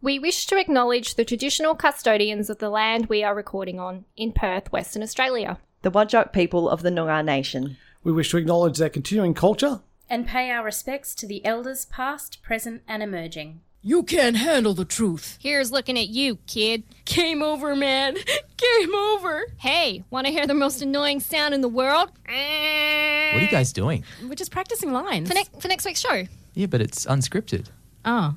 [0.00, 4.32] We wish to acknowledge the traditional custodians of the land we are recording on in
[4.32, 5.58] Perth, Western Australia.
[5.82, 7.76] The Wadjuk people of the Noongar Nation.
[8.04, 9.80] We wish to acknowledge their continuing culture.
[10.10, 13.60] and pay our respects to the elders past, present, and emerging.
[13.82, 15.36] You can't handle the truth.
[15.40, 16.82] Here's looking at you, kid.
[17.04, 18.14] Game over, man.
[18.56, 19.46] Game over.
[19.58, 22.10] Hey, want to hear the most annoying sound in the world?
[22.24, 24.02] What are you guys doing?
[24.22, 25.28] We're just practicing lines.
[25.28, 26.22] For, ne- for next week's show.
[26.54, 27.66] Yeah, but it's unscripted.
[28.04, 28.36] oh.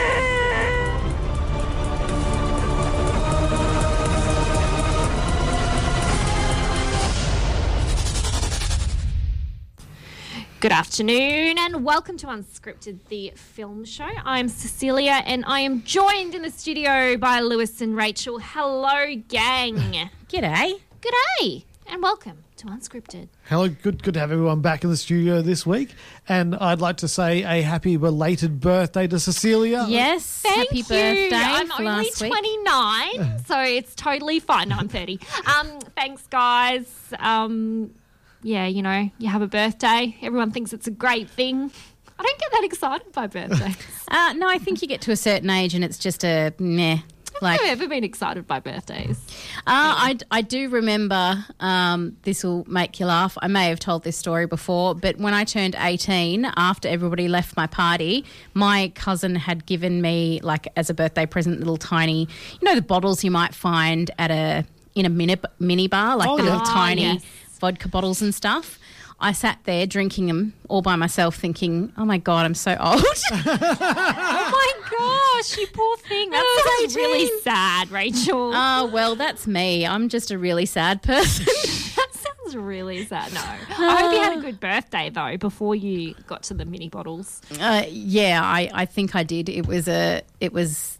[10.61, 14.07] Good afternoon and welcome to Unscripted, the film show.
[14.23, 18.37] I'm Cecilia and I am joined in the studio by Lewis and Rachel.
[18.37, 19.77] Hello, gang.
[20.29, 20.79] G'day.
[21.01, 23.29] G'day and welcome to Unscripted.
[23.45, 25.95] Hello, good good to have everyone back in the studio this week.
[26.29, 29.87] And I'd like to say a happy belated birthday to Cecilia.
[29.89, 30.23] Yes.
[30.43, 30.83] Thank happy you.
[30.83, 32.31] birthday I'm for only last week.
[32.31, 34.69] 29, so it's totally fine.
[34.69, 35.19] No, I'm 30.
[35.47, 36.85] Um, thanks, guys.
[37.17, 37.95] Um,
[38.43, 40.15] yeah, you know, you have a birthday.
[40.21, 41.71] Everyone thinks it's a great thing.
[42.19, 43.77] I don't get that excited by birthdays.
[44.13, 46.97] Uh, no, I think you get to a certain age and it's just a meh.
[47.41, 49.17] Like, I've never been excited by birthdays.
[49.59, 53.37] Uh, I, I do remember, um, this will make you laugh.
[53.41, 57.55] I may have told this story before, but when I turned 18, after everybody left
[57.55, 62.27] my party, my cousin had given me, like, as a birthday present, little tiny,
[62.59, 66.27] you know, the bottles you might find at a, in a mini, mini bar, like
[66.27, 67.23] Oh, the little Ah, tiny yes.
[67.61, 68.77] Vodka bottles and stuff.
[69.23, 73.05] I sat there drinking them all by myself, thinking, "Oh my god, I'm so old."
[73.33, 76.31] Oh my gosh, you poor thing.
[76.31, 78.51] That sounds really sad, Rachel.
[78.63, 79.85] Oh well, that's me.
[79.85, 81.45] I'm just a really sad person.
[81.95, 83.31] that sounds really sad.
[83.33, 83.39] No.
[83.41, 87.41] I hope you had a good birthday, though, before you got to the mini bottles.
[87.59, 89.49] Uh, yeah, I, I think I did.
[89.49, 90.99] It was a it was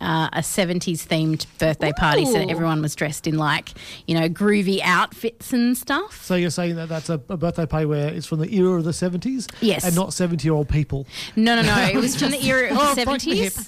[0.00, 3.70] uh, a seventies themed birthday party, so everyone was dressed in like
[4.06, 6.22] you know groovy outfits and stuff.
[6.24, 8.84] So you're saying that that's a, a birthday party where it's from the era of
[8.84, 9.50] the 70s?
[9.60, 9.84] Yes.
[9.84, 11.06] And not 70 year old people.
[11.36, 11.76] No, no, no.
[11.88, 13.66] It was from the era of Oh, the seventies.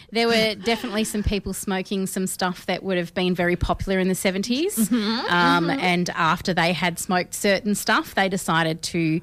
[0.12, 4.08] there were definitely some people smoking some stuff that would have been very popular in
[4.08, 4.90] the 70s.
[5.30, 9.20] Um, And after they had smoked certain stuff, they decided to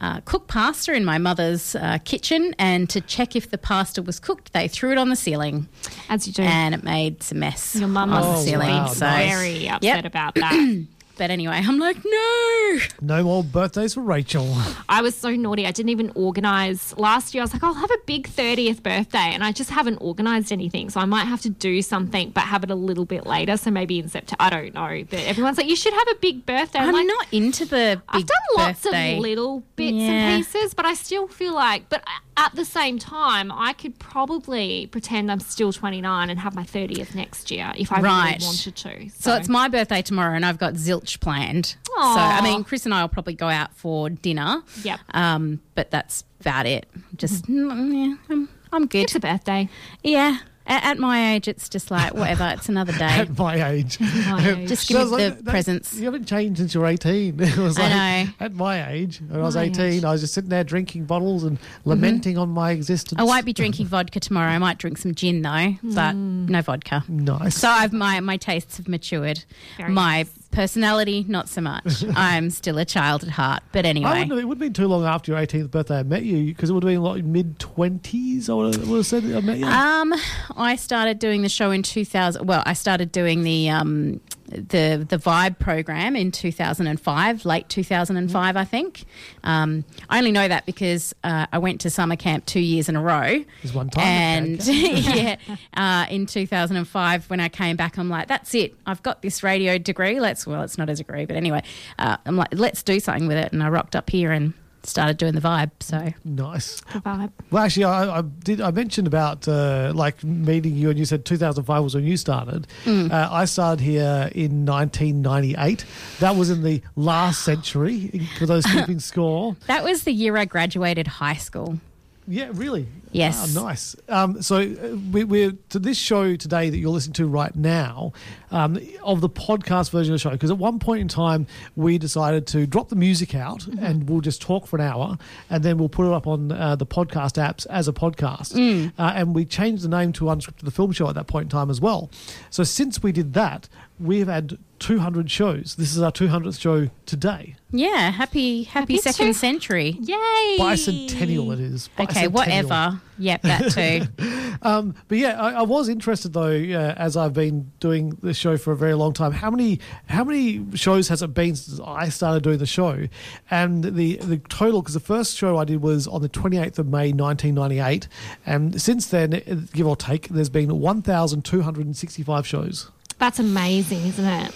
[0.00, 2.54] uh, cook pasta in my mother's uh, kitchen.
[2.58, 5.68] And to check if the pasta was cooked, they threw it on the ceiling.
[6.08, 6.42] As you do.
[6.42, 8.68] and it made some mess Your mum on the ceiling.
[8.68, 10.04] wow, so, very upset Yep.
[10.04, 10.86] about that.
[11.16, 12.78] but anyway, I'm like, no.
[13.00, 14.54] No more birthdays for Rachel.
[14.88, 15.66] I was so naughty.
[15.66, 16.96] I didn't even organise.
[16.96, 20.00] Last year, I was like, I'll have a big 30th birthday, and I just haven't
[20.00, 20.90] organised anything.
[20.90, 23.56] So I might have to do something, but have it a little bit later.
[23.56, 24.36] So maybe in September.
[24.40, 25.04] I don't know.
[25.08, 26.78] But everyone's like, you should have a big birthday.
[26.80, 29.14] I'm like, not into the big I've done lots birthday.
[29.16, 30.10] of little bits Yeah.
[30.10, 32.02] and pieces, but I still feel like, but
[32.36, 37.14] at the same time, I could probably pretend I'm still 29 and have my 30th
[37.14, 38.34] next year if I Right.
[38.34, 39.10] really wanted to.
[39.18, 41.76] So it's my birthday tomorrow, and I've got zilch planned.
[41.86, 44.62] So I mean, Chris and I will probably go out for dinner.
[44.82, 45.00] Yep.
[45.14, 46.86] Um, but that's about it.
[47.16, 49.04] Just mm, yeah, I'm, I'm good.
[49.04, 49.68] It's a birthday.
[50.02, 50.38] yeah.
[50.66, 52.50] At, at my age, it's just like whatever.
[52.56, 53.04] It's another day.
[53.04, 53.98] At my age.
[53.98, 55.94] Just give Sounds me the like that- presents.
[55.94, 57.40] You haven't changed since you're 18.
[57.44, 58.32] It was I like, know.
[58.40, 60.04] At my age, when I was 18, age.
[60.04, 61.90] I was just sitting there drinking bottles and mm-hmm.
[61.90, 63.20] lamenting on my existence.
[63.20, 64.50] I won't be drinking vodka tomorrow.
[64.50, 66.48] I might drink some gin though, but mm.
[66.48, 67.04] no vodka.
[67.08, 67.56] Nice.
[67.56, 69.44] So I've my my tastes have matured.
[69.76, 70.30] Very my nice.
[70.54, 72.04] Personality, not so much.
[72.16, 73.62] I'm still a child at heart.
[73.72, 76.02] But I anyway, wouldn't it wouldn't have been too long after your 18th birthday I
[76.02, 78.48] met you because it would have been like mid 20s.
[78.48, 79.66] I would have, would have said I met you.
[79.66, 80.14] um,
[80.56, 82.46] I started doing the show in 2000.
[82.46, 88.64] Well, I started doing the um the the Vibe program in 2005, late 2005, I
[88.64, 89.04] think.
[89.42, 92.96] Um, I only know that because uh, I went to summer camp two years in
[92.96, 93.44] a row.
[93.62, 94.04] There's one time.
[94.04, 95.36] And yeah,
[95.74, 98.74] uh, in 2005, when I came back, I'm like, that's it.
[98.86, 100.20] I've got this radio degree.
[100.20, 101.62] Let's, well, it's not a degree, but anyway,
[101.98, 103.52] uh, I'm like, let's do something with it.
[103.52, 104.52] And I rocked up here and
[104.86, 105.70] started doing the vibe.
[105.80, 106.80] So nice.
[106.92, 107.32] The vibe.
[107.50, 108.60] Well, actually, I, I did.
[108.60, 112.66] I mentioned about uh, like meeting you, and you said 2005 was when you started.
[112.84, 113.10] Mm.
[113.10, 115.84] Uh, I started here in 1998.
[116.20, 119.56] That was in the last century for those keeping score.
[119.66, 121.78] that was the year I graduated high school.
[122.26, 122.86] Yeah, really.
[123.12, 123.54] Yes.
[123.56, 123.94] Ah, nice.
[124.08, 128.12] Um, so uh, we, we're to this show today that you're listening to right now,
[128.50, 130.30] um, of the podcast version of the show.
[130.30, 133.84] Because at one point in time, we decided to drop the music out Mm-hmm.
[133.84, 135.16] and we'll just talk for an hour,
[135.48, 138.54] and then we'll put it up on uh, the podcast apps as a podcast.
[138.54, 138.92] Mm.
[138.98, 141.48] Uh, and we changed the name to Unscripted the Film Show at that point in
[141.50, 142.10] time as well.
[142.50, 143.68] So since we did that,
[143.98, 145.76] we've had 200 shows.
[145.76, 147.54] This is our 200th show today.
[147.70, 149.96] Yeah, happy happy, Happy second two- century.
[150.00, 150.56] Yay!
[150.58, 151.88] Bicentennial it is.
[151.98, 153.00] Okay, whatever.
[153.18, 154.56] Yep, that too.
[154.62, 158.56] Um, but yeah, I, I was interested though, uh, as I've been doing this show
[158.56, 159.32] for a very long time.
[159.32, 163.06] How many how many shows has it been since I started doing the show?
[163.50, 166.78] And the the total, because the first show I did was on the twenty eighth
[166.78, 168.06] of May, nineteen ninety eight,
[168.44, 172.22] and since then, uh, give or take, there's been one thousand two hundred and sixty
[172.22, 172.90] five shows.
[173.18, 174.52] That's amazing, isn't it?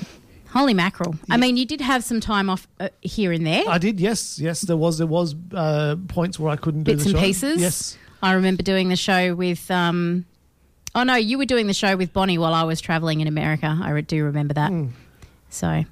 [0.50, 1.14] Holy mackerel!
[1.28, 4.38] I mean, you did have some time off uh, here and there, I did, yes,
[4.38, 4.62] yes.
[4.62, 7.25] There was there was uh, points where I couldn't do bits the and show.
[7.25, 7.60] pieces.
[7.60, 7.99] Yes.
[8.22, 9.70] I remember doing the show with.
[9.70, 10.25] Um,
[10.94, 13.78] oh no, you were doing the show with Bonnie while I was traveling in America.
[13.81, 14.70] I do remember that.
[14.70, 14.88] Hmm.
[15.50, 15.84] So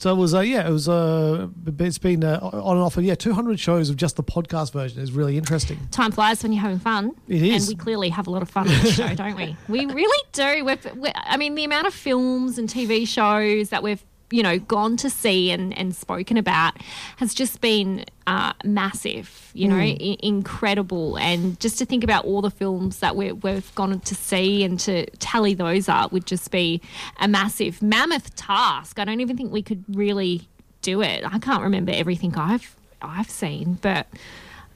[0.00, 0.88] So it was, uh, yeah, it was.
[0.88, 1.48] Uh,
[1.78, 2.96] it's been uh, on and off.
[2.96, 5.78] And yeah, two hundred shows of just the podcast version is really interesting.
[5.90, 7.14] Time flies when you're having fun.
[7.28, 7.68] It is.
[7.68, 9.54] And we clearly have a lot of fun on the show, don't we?
[9.68, 10.64] We really do.
[10.64, 14.58] We're, we're, I mean, the amount of films and TV shows that we've, you know,
[14.58, 16.74] gone to see and, and spoken about
[17.16, 21.16] has just been uh, massive, you know, I- incredible.
[21.18, 24.78] And just to think about all the films that we we've gone to see and
[24.80, 26.80] to tally those up would just be
[27.18, 28.98] a massive, mammoth task.
[28.98, 30.48] I don't even think we could really
[30.82, 31.24] do it.
[31.26, 34.06] I can't remember everything I've I've seen, but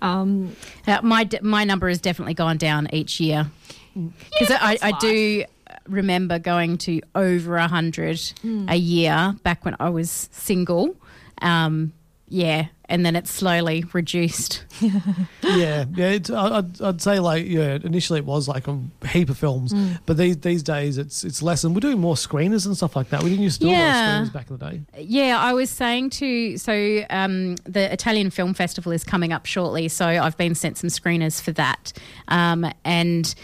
[0.02, 3.46] um, uh, my d- my number has definitely gone down each year
[3.94, 5.44] because I, I do
[5.88, 8.66] remember going to over a hundred Hmm.
[8.68, 10.96] a year back when I was single.
[11.42, 11.92] Um,
[12.28, 14.64] yeah, and then it slowly reduced.
[14.80, 16.10] yeah, yeah.
[16.10, 17.78] It's, I- I'd, I'd say like yeah.
[17.84, 18.78] Initially, it was like a
[19.08, 19.98] heap of films, Mm.
[20.06, 23.10] but these these days it's it's less, and we're doing more screeners and stuff like
[23.10, 23.22] that.
[23.22, 24.22] We didn't used to do a lot Yeah.
[24.22, 24.80] of screeners back in the day.
[25.00, 29.88] Yeah, I was saying to so um, the Italian Film Festival is coming up shortly,
[29.88, 31.92] so I've been sent some screeners for that,
[32.28, 33.34] um, and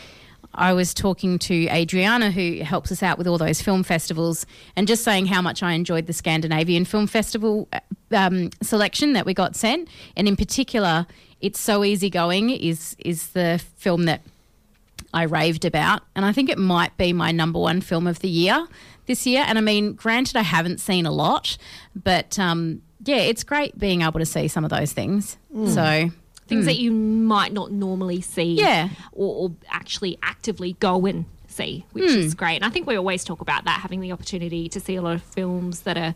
[0.55, 4.89] I was talking to Adriana, who helps us out with all those film festivals, and
[4.89, 7.69] just saying how much I enjoyed the Scandinavian Film Festival
[8.11, 11.07] um, selection that we got sent, and in particular,
[11.41, 14.23] it's so easygoing is is the film that
[15.15, 18.29] I raved about, and I think it might be my number one film of the
[18.29, 18.67] year
[19.07, 19.45] this year.
[19.47, 21.57] And I mean, granted, I haven't seen a lot,
[21.95, 25.37] but um, yeah, it's great being able to see some of those things.
[25.75, 26.11] So
[26.51, 26.83] things that hmm.
[26.83, 28.91] you might not normally see Yeah.
[29.13, 32.19] or, or actually actively go and see which hmm.
[32.19, 32.57] is great.
[32.57, 35.15] And i think we always talk about that having the opportunity to see a lot
[35.15, 36.15] of films that are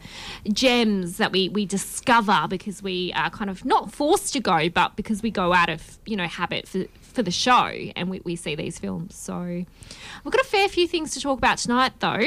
[0.52, 4.96] gems that we, we discover because we are kind of not forced to go but
[4.96, 7.66] because we go out of you know habit for, for the show
[7.96, 11.38] and we, we see these films so we've got a fair few things to talk
[11.38, 12.26] about tonight though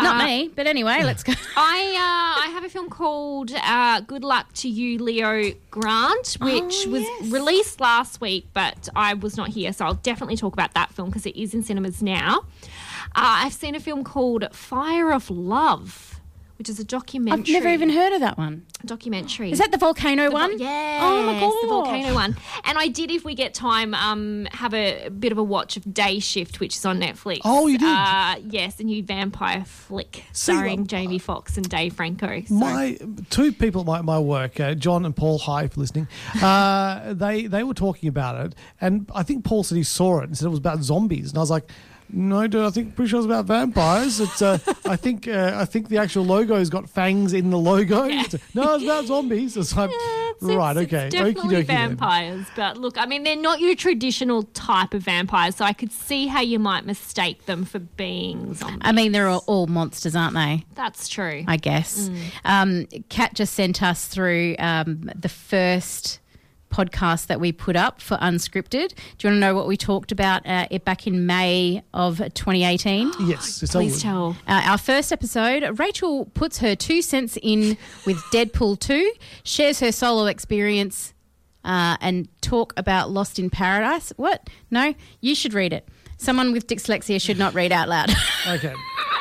[0.00, 1.32] not Uh, me, but anyway, let's go.
[1.56, 6.86] I uh, I have a film called uh, Good Luck to You, Leo Grant, which
[6.86, 10.92] was released last week, but I was not here, so I'll definitely talk about that
[10.92, 12.44] film because it is in cinemas now.
[13.16, 16.09] Uh, I've seen a film called Fire of Love,
[16.60, 17.40] which is a documentary.
[17.40, 18.66] I've never even heard of that one.
[18.84, 19.50] documentary.
[19.50, 20.58] Is that the volcano The vo- one?
[20.58, 20.98] Yeah.
[21.00, 21.54] Oh my god.
[21.62, 22.36] the volcano one.
[22.64, 25.94] And I did, if we get time, um, have a, bit of a watch of
[25.94, 27.40] Day Shift, which is on Netflix.
[27.46, 27.88] Oh, you did?
[27.88, 32.42] Uh, yes, a new vampire flick See, starring Jamie Foxx and Dave Franco.
[32.42, 32.52] So.
[32.52, 32.98] My
[33.30, 35.38] two people at my, my work, uh, John and Paul.
[35.38, 36.08] Hi for listening.
[36.42, 40.24] Uh, they they were talking about it, and I think Paul said he saw it
[40.24, 41.70] and said it was about zombies, and I was like.
[42.12, 42.64] No, dude.
[42.64, 44.20] I think pretty sure it's about vampires.
[44.20, 44.42] It's.
[44.42, 45.28] Uh, I think.
[45.28, 48.04] Uh, I think the actual logo's got fangs in the logo.
[48.04, 49.56] It's- no, it's about zombies.
[49.56, 50.76] It's like, It's- right.
[50.76, 51.06] it's- okay.
[51.06, 51.88] It's definitely Okey-dokey then.
[51.96, 55.92] vampires, but look, I mean, they're not your traditional type of vampires, so I could
[55.92, 58.78] see how you might mistake them for being zombies.
[58.82, 60.64] I mean, they're all, all monsters, aren't they?
[60.74, 61.44] That's true.
[61.46, 62.10] I guess.
[62.44, 66.18] Um, Kat just sent us through um, the first
[66.70, 68.88] podcast that we put up for Unscripted.
[69.18, 72.18] Do you want to know what we talked about uh, it back in May of
[72.18, 73.12] 2018?
[73.20, 73.60] Yes.
[73.62, 74.02] Yes, I Please would.
[74.02, 74.36] tell.
[74.46, 79.12] Uh, our first episode, Rachel puts her two cents in with Deadpool 2,
[79.44, 81.12] shares her solo experience,
[81.64, 84.12] uh, and talk about Lost in Paradise.
[84.16, 84.48] What?
[84.70, 85.86] No, you should read it.
[86.16, 88.10] Someone with dyslexia should not read out loud.
[88.48, 88.74] Okay.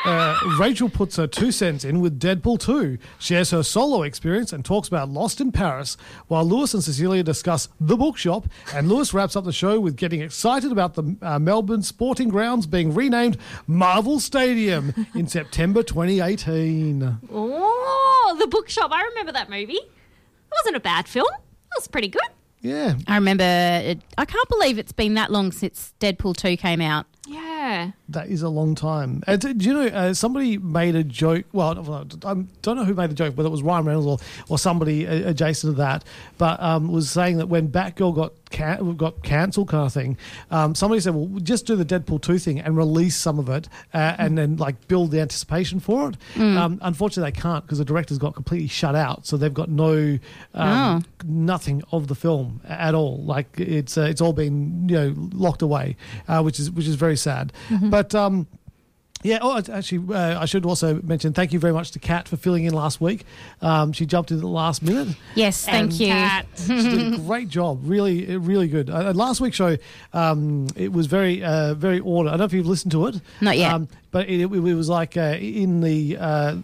[0.06, 4.64] Uh, Rachel puts her two cents in with Deadpool 2, shares her solo experience, and
[4.64, 9.36] talks about Lost in Paris, while Lewis and Cecilia discuss The Bookshop, and Lewis wraps
[9.36, 13.38] up the show with getting excited about the uh, Melbourne Sporting Grounds being renamed
[13.68, 17.18] Marvel Stadium in September 2018.
[17.32, 18.92] Oh, The Bookshop.
[18.92, 19.74] I remember that movie.
[19.74, 21.28] It wasn't a bad film.
[21.32, 22.22] It was pretty good.
[22.62, 22.96] Yeah.
[23.08, 23.44] I remember.
[23.44, 27.06] It, I can't believe it's been that long since Deadpool two came out.
[27.70, 27.92] Yeah.
[28.10, 29.24] That is a long time.
[29.28, 31.46] Uh, do, do you know, uh, somebody made a joke.
[31.54, 31.70] Well,
[32.26, 34.18] I don't know who made the joke, whether it was Ryan Reynolds or,
[34.50, 36.04] or somebody adjacent to that,
[36.40, 40.18] but um, was saying that when Batgirl got can- got cancel kind of thing,
[40.52, 43.68] um, somebody said, well, just do the Deadpool 2 thing and release some of it
[43.94, 46.18] uh, and then like build the anticipation for it.
[46.58, 49.26] Um, unfortunately, they can't because the director's got completely shut out.
[49.26, 50.18] So they've got no,
[50.54, 53.24] um, nothing of the film at all.
[53.24, 55.96] Like it's, uh, it's all been, you know, locked away,
[56.28, 57.54] uh, which is, which is very sad.
[57.90, 58.48] But, um,
[59.24, 59.40] yeah.
[59.42, 62.66] Oh, actually, uh, I should also mention thank you very much to Kat for filling
[62.66, 63.26] in last week.
[63.62, 65.16] Um, she jumped in at the last minute.
[65.36, 66.08] Yes, thank And you.
[66.08, 66.46] Kat.
[66.58, 67.80] She did a great job.
[67.84, 68.90] Really, really good.
[68.90, 69.78] Uh, last week's show,
[70.14, 72.30] um, it was very, uh, very ordered.
[72.30, 73.22] I don't know if you've listened to it.
[73.42, 73.74] Not yet.
[73.74, 76.56] Um, but it, it, it was like uh, in the uh,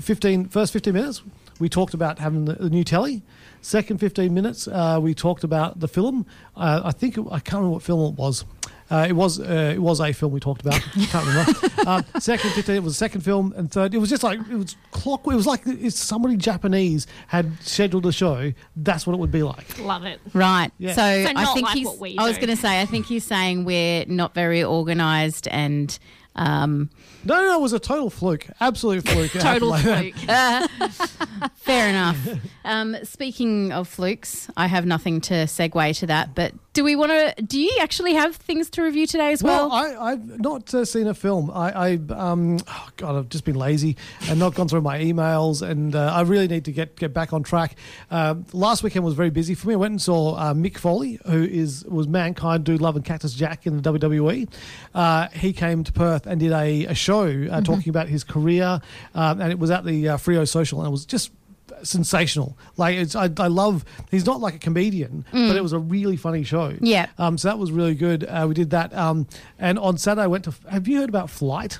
[0.00, 1.22] 15, first 15 minutes,
[1.58, 3.22] we talked about having the, the new telly.
[3.60, 6.26] Second 15 minutes, uh, we talked about the film.
[6.56, 8.44] Uh, I think, it, I can't remember what film it was.
[8.92, 10.74] Uh, it was uh, it was a film we talked about.
[11.08, 11.90] Can't remember.
[11.90, 14.56] um, second fifteen, it was the second film, and third, it was just like it
[14.56, 15.22] was clock.
[15.26, 18.52] It was like if somebody Japanese had scheduled a show.
[18.76, 19.78] That's what it would be like.
[19.78, 20.20] Love it.
[20.34, 20.70] Right.
[20.78, 20.92] Yeah.
[20.92, 21.86] So, So I think like he's.
[21.86, 22.80] what we I was going to say.
[22.82, 25.98] I think he's saying we're not very organised and.
[26.34, 26.88] Um,
[27.24, 28.46] No, no, no, it was a total fluke.
[28.58, 29.32] Absolute fluke.
[29.32, 30.70] Total like that.
[30.70, 31.52] fluke.
[31.56, 32.16] fair enough.
[32.64, 36.34] Um, speaking of flukes, I have nothing to segue to that.
[36.34, 37.42] But do we want to?
[37.42, 39.68] Do you actually have things to review today as well?
[39.68, 41.50] Well, I, I've not uh, seen a film.
[41.50, 43.96] I, I um, oh God, I've just been lazy
[44.28, 47.32] and not gone through my emails, and uh, I really need to get get back
[47.32, 47.76] on track.
[48.10, 49.74] Um, last weekend was very busy for me.
[49.74, 53.34] I went and saw uh, Mick Foley, who is was Mankind, Dude Love, and Cactus
[53.34, 54.48] Jack in the WWE.
[54.94, 58.80] Uh, he came to Perth and did a, a show uh, talking about his career,
[59.14, 61.30] um, and it was at the uh, Freo Social, and it was just
[61.82, 62.56] sensational.
[62.76, 63.84] Like it's, I, I love.
[64.10, 66.76] He's not like a comedian, but it was a really funny show.
[66.80, 67.06] Yeah.
[67.18, 67.38] Um.
[67.38, 68.24] So that was really good.
[68.24, 68.92] Uh, we did that.
[68.94, 69.26] Um.
[69.58, 70.54] And on Saturday, I went to.
[70.70, 71.78] Have you heard about Flight?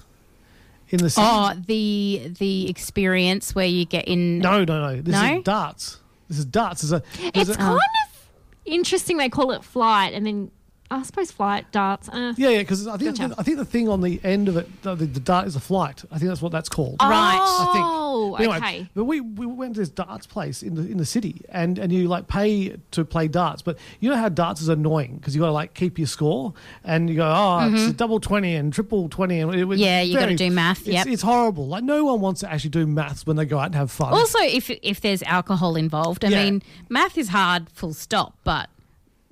[0.88, 1.26] In the city?
[1.26, 4.40] oh, the the experience where you get in.
[4.40, 5.00] no, no, no.
[5.00, 5.38] This No?
[5.38, 6.00] is darts.
[6.28, 6.82] This is darts.
[6.82, 7.02] There's a.
[7.34, 8.28] It's a- kind of
[8.66, 9.16] interesting.
[9.16, 10.50] They call it flight, and then
[10.94, 12.08] I suppose flight darts.
[12.08, 12.58] Uh, yeah, yeah.
[12.58, 13.34] Because I think Gotcha.
[13.38, 16.04] I think the thing on the end of it, the, the dart is a flight.
[16.10, 16.96] I think that's what that's called.
[17.00, 17.38] Right.
[17.40, 17.84] I think.
[17.86, 18.88] Oh, But okay.
[18.94, 21.90] But we, we went to this darts place in the in the city, and, and
[21.92, 23.62] you like pay to play darts.
[23.62, 26.52] But you know how darts is annoying because you got to like keep your score,
[26.84, 29.84] and you go, oh, it's a double twenty and triple twenty, and it was Mm-hmm.
[29.86, 31.06] Yeah, you gotta very- do math, It's, yep.
[31.06, 31.66] it's horrible.
[31.68, 34.12] Like no one wants to actually do maths when they go out and have fun.
[34.12, 36.44] Also, if if there's alcohol involved, I Yeah.
[36.44, 38.36] mean, math is hard, full stop.
[38.44, 38.68] But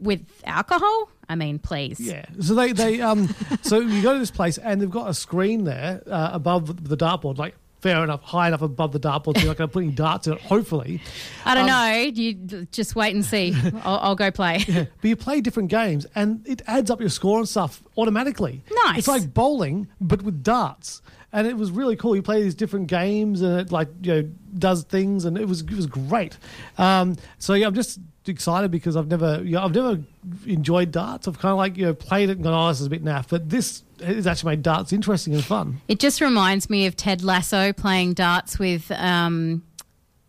[0.01, 2.01] with alcohol, I mean, please.
[2.01, 2.25] Yeah.
[2.41, 5.65] So they they um so you go to this place and they've got a screen
[5.65, 9.49] there uh, above the dartboard, like fair enough, high enough above the dartboard, so you're
[9.53, 10.41] not going to put any darts in it.
[10.43, 11.01] Hopefully,
[11.47, 12.11] I don't Um, know.
[12.23, 13.55] You just wait and see.
[13.85, 14.59] I'll, I'll go play.
[14.69, 14.85] Yeah.
[15.01, 18.63] But you play different games and it adds up your score and stuff automatically.
[18.87, 18.99] Nice.
[18.99, 21.01] It's like bowling but with darts.
[21.33, 22.17] And it was really cool.
[22.17, 25.61] You play these different games, and it like you know does things, and it was
[25.63, 26.37] it was great.
[26.77, 30.01] Um, so yeah, I'm just excited because I've never you know, I've never
[30.47, 31.29] enjoyed darts.
[31.29, 33.05] I've kind of like you know played it and gone, oh, this is a bit
[33.05, 33.29] naff.
[33.29, 35.81] But this has actually made darts interesting and fun.
[35.87, 39.63] It just reminds me of Ted Lasso playing darts with um,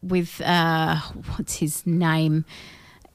[0.03, 0.98] with uh,
[1.36, 2.46] what's his name?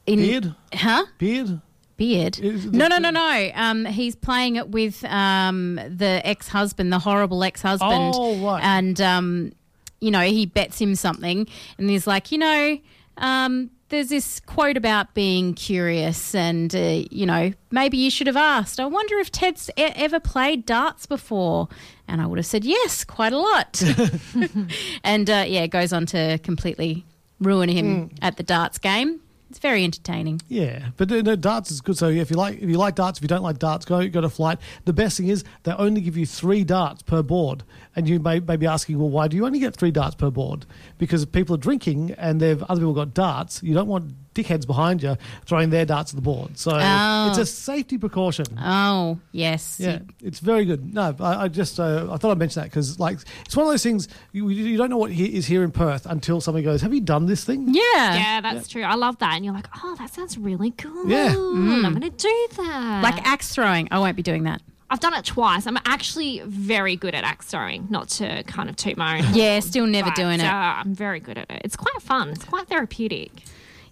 [0.06, 1.04] In, Beard, Huh?
[1.18, 1.60] beard.
[1.96, 2.38] Beard?
[2.72, 3.50] No, no, no, no.
[3.54, 8.12] Um, he's playing it with um, the ex-husband, the horrible ex-husband.
[8.16, 8.62] Oh, right.
[8.62, 9.52] And um,
[10.00, 11.46] you know, he bets him something,
[11.78, 12.78] and he's like, you know,
[13.16, 18.36] um, there's this quote about being curious, and uh, you know, maybe you should have
[18.36, 18.78] asked.
[18.80, 21.68] I wonder if Ted's e- ever played darts before.
[22.08, 23.82] And I would have said yes, quite a lot.
[25.04, 27.04] and uh, yeah, it goes on to completely
[27.40, 28.14] ruin him Hmm.
[28.22, 29.20] at the darts game.
[29.48, 30.42] It's very entertaining.
[30.48, 31.96] Yeah, but no, darts is good.
[31.96, 34.20] So if you like, if you like darts, if you don't like darts, go go
[34.20, 34.58] to flight.
[34.84, 37.62] The best thing is they only give you three darts per board,
[37.94, 40.30] and you may, may be asking, well, why do you only get three darts per
[40.30, 40.66] board?
[40.98, 43.62] Because people are drinking and they've other people got darts.
[43.62, 46.56] You don't want dickheads behind you throwing their darts at the board.
[46.58, 47.28] So Oh.
[47.30, 48.46] it's a safety precaution.
[48.62, 49.78] Oh, yes.
[49.80, 50.94] Yeah, it's very good.
[50.94, 53.72] No, I, I just uh, I thought I'd mention that because like it's one of
[53.72, 56.82] those things you, you don't know what he, is here in Perth until somebody goes,
[56.82, 57.82] "Have you done this thing?" Yeah.
[57.96, 58.82] Yeah, that's true.
[58.82, 59.34] I love that.
[59.36, 61.08] And you're like, oh, that sounds really cool.
[61.08, 61.28] Yeah.
[61.36, 63.00] I'm going to do that.
[63.02, 63.88] Like axe throwing.
[63.90, 64.60] I won't be doing that.
[64.88, 65.66] I've done it twice.
[65.66, 69.24] I'm actually very good at axe throwing, not to kind of toot my own.
[69.34, 70.46] Yeah, still never but, doing it.
[70.46, 71.62] Uh, I'm very good at it.
[71.64, 72.28] It's quite fun.
[72.30, 73.32] It's quite therapeutic.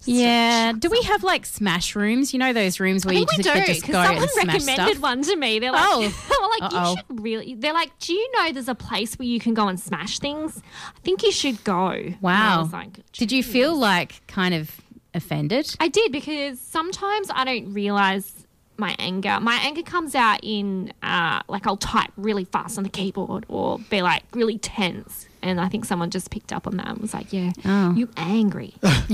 [0.07, 0.73] Yeah.
[0.79, 2.33] Do we have like smash rooms?
[2.33, 4.31] You know those rooms I where you think we just, do just go someone and
[4.31, 5.03] smash recommended stuff?
[5.03, 5.59] one to me.
[5.59, 6.01] They're like, Oh.
[6.61, 6.91] like, Uh-oh.
[6.91, 7.55] you should really.
[7.55, 10.63] They're like, do you know there's a place where you can go and smash things?
[10.97, 11.87] I think you should go.
[11.89, 12.69] I Wow.
[12.73, 14.71] like, Did you feel like kind of
[15.15, 15.75] offended.
[15.81, 18.47] I did because sometimes I don't realize
[18.77, 19.39] my anger.
[19.41, 23.79] My anger comes out in uh, like I'll type really fast on the keyboard or
[23.91, 25.29] be like really tense.
[25.45, 27.53] And I think someone just picked up on that and was like, "Yeah,
[27.95, 28.75] you angry,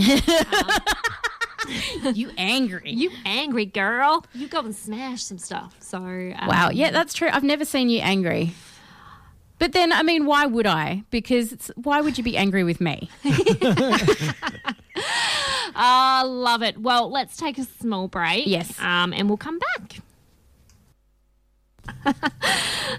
[2.15, 2.91] you angry.
[2.93, 4.25] you angry girl.
[4.33, 6.71] You go and smash some stuff." So um, Wow.
[6.71, 7.29] Yeah, that's true.
[7.33, 8.53] I've never seen you angry.
[9.59, 11.03] But then, I mean, why would I?
[11.11, 13.11] Because it's, why would you be angry with me?
[15.75, 16.79] I love it.
[16.81, 18.47] Well, let's take a small break.
[18.47, 18.81] Yes.
[18.81, 19.99] Um, and we'll come back.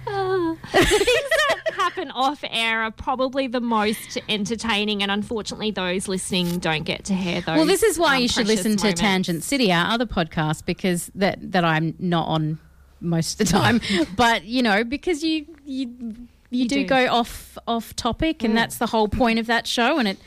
[0.07, 6.07] Uh, the things that happen off air are probably the most entertaining, and unfortunately, those
[6.07, 7.57] listening don't get to hear those.
[7.57, 9.01] Well, this is why um, you should listen to moments.
[9.01, 12.59] Tangent City, our other podcast, because that that I'm not on
[12.99, 13.81] most of the time.
[14.15, 15.87] but you know, because you you
[16.49, 16.85] you, do, do.
[16.85, 20.17] go off off topic, and that's the whole point of that show, and it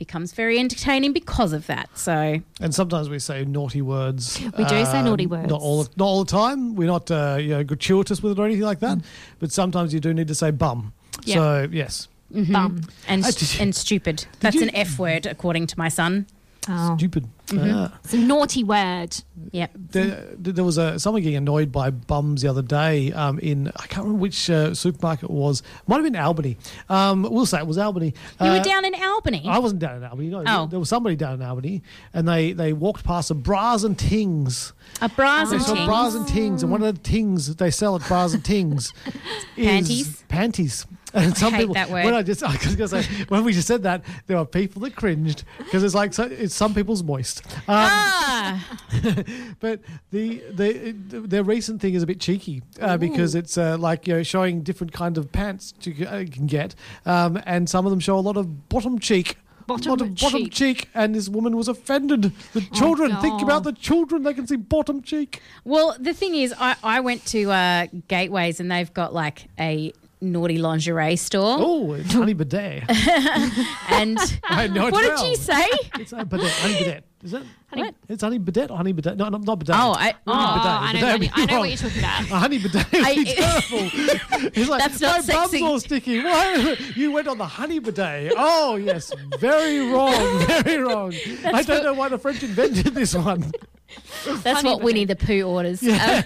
[0.00, 1.88] becomes very entertaining because of that.
[1.96, 4.40] So And sometimes we say naughty words.
[4.58, 5.48] We do say um, naughty words.
[5.50, 6.74] Not all, not all the time.
[6.74, 8.98] We're not uh, you know, gratuitous with it or anything like that.
[9.38, 10.94] But sometimes you do need to say bum.
[11.24, 11.34] Yeah.
[11.34, 12.08] So, yes.
[12.30, 12.80] Bum.
[13.06, 14.24] and Uh, you- and stupid.
[14.40, 16.26] That's you- an F word, according to my son.
[16.68, 17.26] Oh, Stupid.
[17.46, 17.94] Mm-hmm.
[18.04, 19.16] It's a naughty word.
[19.50, 19.70] Yep.
[19.90, 23.86] There, there was a someone getting annoyed by bums the other day um, in I
[23.86, 25.62] can't remember which uh, supermarket it was.
[25.88, 26.58] Might have been Albany.
[26.88, 28.14] Um, we'll say it was Albany.
[28.40, 29.42] You Uh, were down in Albany.
[29.48, 30.28] I wasn't down in Albany.
[30.28, 30.66] No, Oh.
[30.66, 31.82] there was somebody down in Albany,
[32.14, 34.72] and they, they walked past a bras and tings.
[35.00, 35.86] A bras They and saw tings.
[35.88, 38.92] bras and tings, and one of the tings that they sell at bras and tings
[39.56, 40.22] is Panties?
[40.28, 40.86] Panties.
[41.12, 42.04] And some hate people, that word.
[42.04, 44.82] when I just, I was gonna say, when we just said that, there are people
[44.82, 47.42] that cringed because it's like so, it's some people's moist.
[47.46, 48.78] Um, Ah,
[49.60, 54.06] but the the their recent thing is a bit cheeky uh, because it's uh, like
[54.06, 56.74] you know showing different kind of pants you uh, can get,
[57.06, 59.36] um, and some of them show a lot of bottom cheek.
[59.66, 60.52] Bottom lot of bottom cheek.
[60.52, 62.32] cheek, and this woman was offended.
[62.54, 65.40] The children, think about the children; they can see bottom cheek.
[65.64, 69.92] well, the thing is, I, I went to uh, Gateways and they've got like a
[70.20, 71.56] naughty lingerie store.
[71.58, 72.84] Oh, it's honey bidet.
[73.90, 75.66] And I know what did you say?
[75.98, 77.04] It's a bidet, honey bidet.
[77.22, 77.42] Is it?
[77.72, 77.94] What?
[78.08, 79.16] It's honey bidet or honey bidet?
[79.18, 79.76] No, no not bidet.
[79.78, 80.72] Oh, I- Oh, Honey bidet.
[80.72, 81.60] I know, Bidet what, would you- be I know wrong.
[81.60, 82.20] what you're talking about.
[82.30, 83.88] A honey bidet would be I- terrible.
[84.54, 86.20] He's like, That's not my bum's all sticky.
[86.24, 86.76] Why?
[86.96, 88.32] You went on the honey bidet.
[88.36, 89.12] Oh, yes.
[89.38, 90.38] Very wrong.
[90.46, 91.12] Very wrong.
[91.44, 93.52] I don't know why the French invented this one.
[94.24, 95.80] That's Honey what Winnie the Pooh orders.
[95.80, 96.24] Because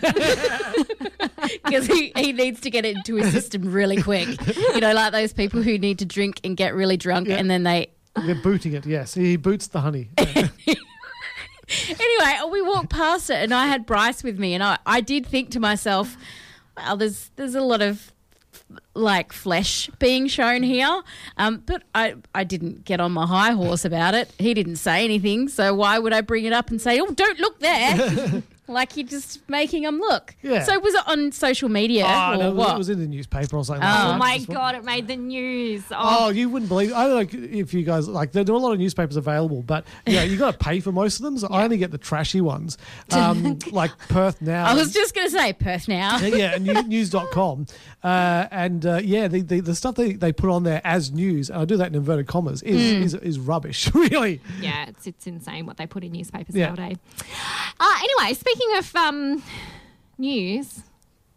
[1.90, 4.28] um, he, he needs to get it into his system really quick.
[4.56, 7.36] You know, like those people who need to drink and get really drunk Yeah.
[7.36, 7.90] and then they.
[8.16, 9.14] They're booting it, yes.
[9.14, 10.10] He boots the honey.
[11.88, 15.26] Anyway, we walked past it and I had Bryce with me and I, I did
[15.26, 16.16] think to myself,
[16.76, 18.12] well, there's, there's a lot of
[18.94, 21.02] like flesh being shown here.
[21.36, 24.30] Um, but I, I didn't get on my high horse about it.
[24.38, 25.48] He didn't say anything.
[25.48, 28.42] So why would I bring it up and say, oh, don't look there?
[28.66, 30.34] like you're just making them look.
[30.42, 30.62] Yeah.
[30.64, 32.74] So was it on social media Oh, or no, it was- what?
[32.74, 34.14] it was in the newspaper or something Oh, like.
[34.14, 35.82] Oh my god, it made the news.
[35.90, 35.96] Oh,
[36.26, 36.92] Oh, you wouldn't believe.
[36.92, 38.32] I don't know if you guys like.
[38.32, 40.92] There, there are a lot of newspapers available, but yeah, you got to pay for
[40.92, 41.36] most of them.
[41.38, 42.78] So I only get the trashy ones,
[43.10, 44.64] um, like Perth Now.
[44.66, 46.18] I was just going to say Perth now.
[46.18, 47.66] yeah, yeah, and new- news.com.
[48.02, 51.48] Uh, and uh, yeah, the, the, the stuff they, they put on there as news,
[51.50, 53.02] and I do that in inverted commas, is, Hmm.
[53.02, 54.40] is, is rubbish, really.
[54.60, 56.66] yeah, it's it's insane what they put in newspapers Yeah.
[56.66, 56.96] nowadays.
[57.80, 59.42] Uh, anyway, speaking of um,
[60.18, 60.82] news,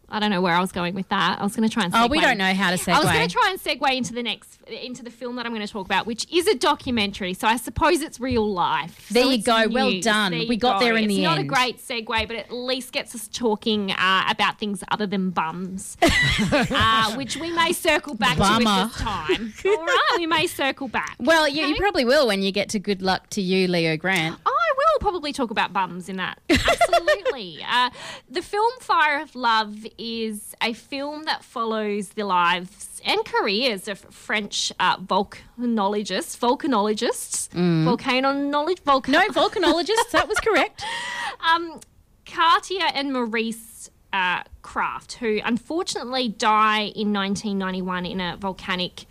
[0.09, 1.37] I don't know where I was going with that.
[1.39, 1.93] I was going to try and.
[1.93, 2.05] Segue.
[2.05, 2.93] Oh, we don't know how to segue.
[2.93, 5.53] I was going to try and segue into the next into the film that I'm
[5.53, 7.33] going to talk about, which is a documentary.
[7.33, 9.07] So I suppose it's real life.
[9.09, 9.67] There So you it's go.
[9.69, 10.31] Well done.
[10.31, 10.85] There We got go.
[10.85, 14.23] there in it's the not a great segue, but at least gets us talking uh,
[14.29, 18.69] about things other than bums, uh, which we may circle back to Bummer.
[18.69, 19.53] at this time.
[19.65, 21.15] All right, we may circle back.
[21.19, 24.37] Well, you, you probably will when you get to Good Luck to You, Leo Grant.
[24.45, 24.56] Oh,
[24.97, 26.39] I will probably talk about bums in that.
[26.49, 27.63] Absolutely.
[27.69, 27.91] uh,
[28.31, 33.99] the film Fire of Love is a film that follows the lives and careers of
[33.99, 40.09] French uh, volcanologists, volcanologists, volcanologists, volcan- No, volcanologists.
[40.13, 40.83] that was correct.
[41.47, 41.79] um,
[42.25, 49.05] Katia and Maurice uh, Kraft, who unfortunately die in 1991 in a volcanic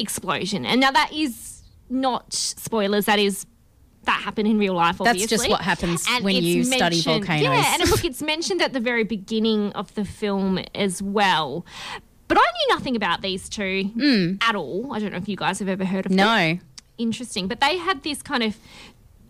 [0.00, 0.66] explosion.
[0.66, 3.04] And now that is not spoilers.
[3.04, 3.46] That is
[4.04, 5.00] that happen in real life.
[5.00, 5.20] obviously.
[5.20, 7.42] That's just what happens And when you study volcanoes.
[7.42, 11.64] Yeah, and look, it's mentioned at the very beginning of the film as well.
[12.28, 14.92] But I knew nothing about these two at all.
[14.92, 16.58] I don't know if you guys have ever heard of them No.
[16.98, 17.46] interesting.
[17.48, 18.56] But they had this kind of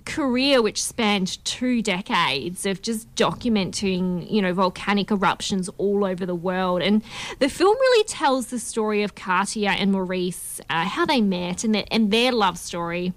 [0.04, 6.34] career which spanned two decades of just documenting, you know, volcanic eruptions all over the
[6.34, 6.82] world.
[6.82, 7.02] And
[7.38, 11.74] the film really tells the story of Katia and Maurice, uh, how they met and
[11.74, 13.12] their, and their love story.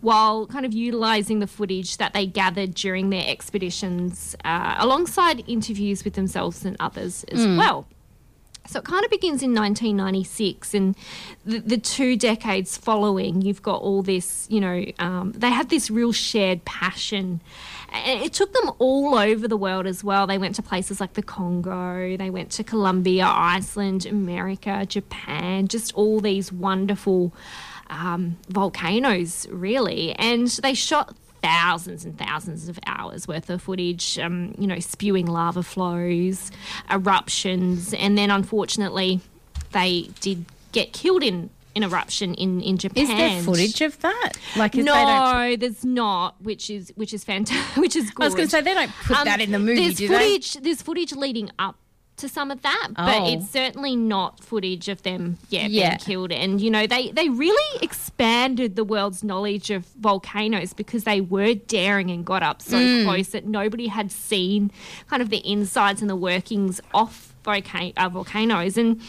[0.00, 6.04] While kind of utilizing the footage that they gathered during their expeditions uh, alongside interviews
[6.04, 7.58] with themselves and others as Mm.
[7.58, 7.86] well.
[8.68, 10.96] So it kind of begins in 1996, and
[11.44, 15.88] the, the two decades following, you've got all this, you know, um, they had this
[15.88, 17.40] real shared passion.
[17.92, 20.26] And it took them all over the world as well.
[20.26, 25.94] They went to places like the Congo, they went to Colombia, Iceland, America, Japan, just
[25.94, 27.32] all these wonderful
[27.90, 30.12] um, volcanoes, really.
[30.14, 35.26] And they shot thousands and thousands of hours worth of footage, um, you know, spewing
[35.26, 36.50] lava flows,
[36.90, 39.20] eruptions, and then unfortunately,
[39.72, 43.02] they did get killed in an eruption in in Japan.
[43.02, 44.32] Is there footage of that?
[44.56, 48.24] Like, they no, there's not, which is which is fantastic, which is good.
[48.24, 50.54] I was going to say they don't put that in the movie, There's footage.
[50.54, 51.76] There's footage leading up
[52.18, 53.32] to some of that, but Oh.
[53.32, 55.88] it's certainly not footage of them, yeah, Yeah.
[55.90, 56.32] being killed.
[56.32, 61.54] And you know, they they really expanded the world's knowledge of volcanoes because they were
[61.54, 63.04] daring and got up so Mm.
[63.04, 64.70] close that nobody had seen
[65.08, 68.76] kind of the insides and the workings of uh, volcanoes.
[68.76, 69.00] And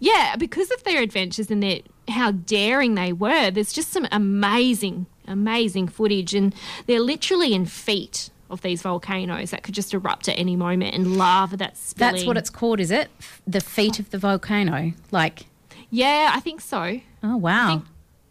[0.00, 5.06] yeah, because of their adventures and their how daring they were, there's just some amazing,
[5.26, 6.54] amazing footage, and
[6.86, 11.16] they're literally in feet of these volcanoes that could just erupt at any moment and
[11.16, 12.14] lava that's spilling.
[12.14, 13.10] That's what it's called, is it?
[13.46, 14.92] The feet of the volcano.
[15.10, 15.46] Like,
[15.90, 17.00] Yeah, I think so.
[17.22, 17.82] oh wow,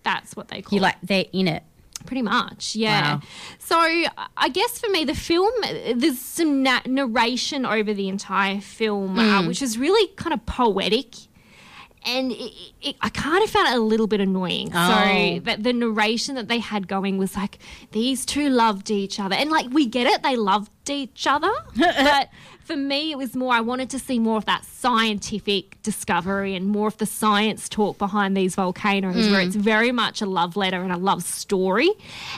[0.03, 1.63] That's what they call you like they're in it.
[2.05, 3.15] Pretty much, yeah.
[3.15, 3.21] Wow.
[3.57, 5.51] So I guess for me, the film,
[5.95, 9.47] there's some na- narration over the entire film, uh, Mm.
[9.47, 11.15] which is really kind of poetic.
[12.05, 14.69] And it, it, I kind of found it a little bit annoying.
[14.73, 14.87] Oh.
[14.87, 17.57] So that the narration that they had going was like
[17.91, 21.51] these two loved each other, and like we get it, they loved each other.
[21.75, 22.29] but
[22.63, 26.67] for me, it was more I wanted to see more of that scientific discovery and
[26.67, 29.47] more of the science talk behind these volcanoes, where Mm.
[29.47, 31.89] it's very much a love letter and a love story.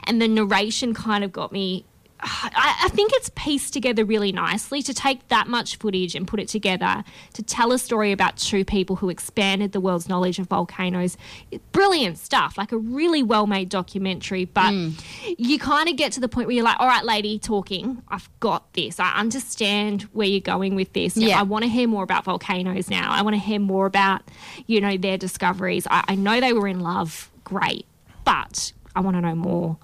[0.05, 1.85] And the narration kind of got me.
[2.19, 6.39] I, I think it's pieced together really nicely to take that much footage and put
[6.39, 7.03] it together
[7.33, 11.17] to tell a story about two people who expanded the world's knowledge of volcanoes.
[11.71, 14.45] Brilliant stuff, like a really well made documentary.
[14.45, 14.89] But hmm.
[15.37, 18.29] you kind of get to the point where you're like, all right, lady, talking, I've
[18.39, 18.99] got this.
[18.99, 21.17] I understand where you're going with this.
[21.17, 21.39] Yeah.
[21.39, 23.11] I want to hear more about volcanoes now.
[23.11, 24.23] I want to hear more about,
[24.65, 25.85] you know, their discoveries.
[25.89, 27.29] I, I know they were in love.
[27.43, 27.85] Great.
[28.25, 29.77] But I want to know more.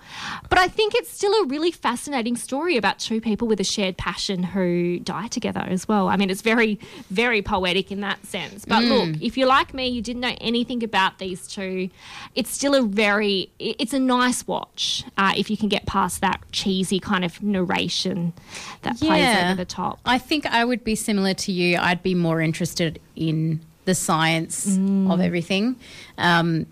[0.50, 3.96] But I think it's still a really fascinating story about two people with a shared
[3.96, 6.08] passion who die together as well.
[6.10, 6.80] I mean, it's very,
[7.12, 8.66] very poetic in that sense.
[8.66, 8.90] But Mm.
[8.90, 11.90] look, if you're like me, you didn't know anything about these two,
[12.34, 16.42] it's still a very, it's a nice watch uh, if you can get past that
[16.52, 18.34] cheesy kind of narration
[18.82, 20.00] that plays over the top.
[20.06, 21.78] I think I would be similar to you.
[21.78, 25.12] I'd be more interested in the science Mm.
[25.14, 25.76] of everything.
[26.18, 26.66] Um,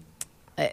[0.57, 0.67] uh,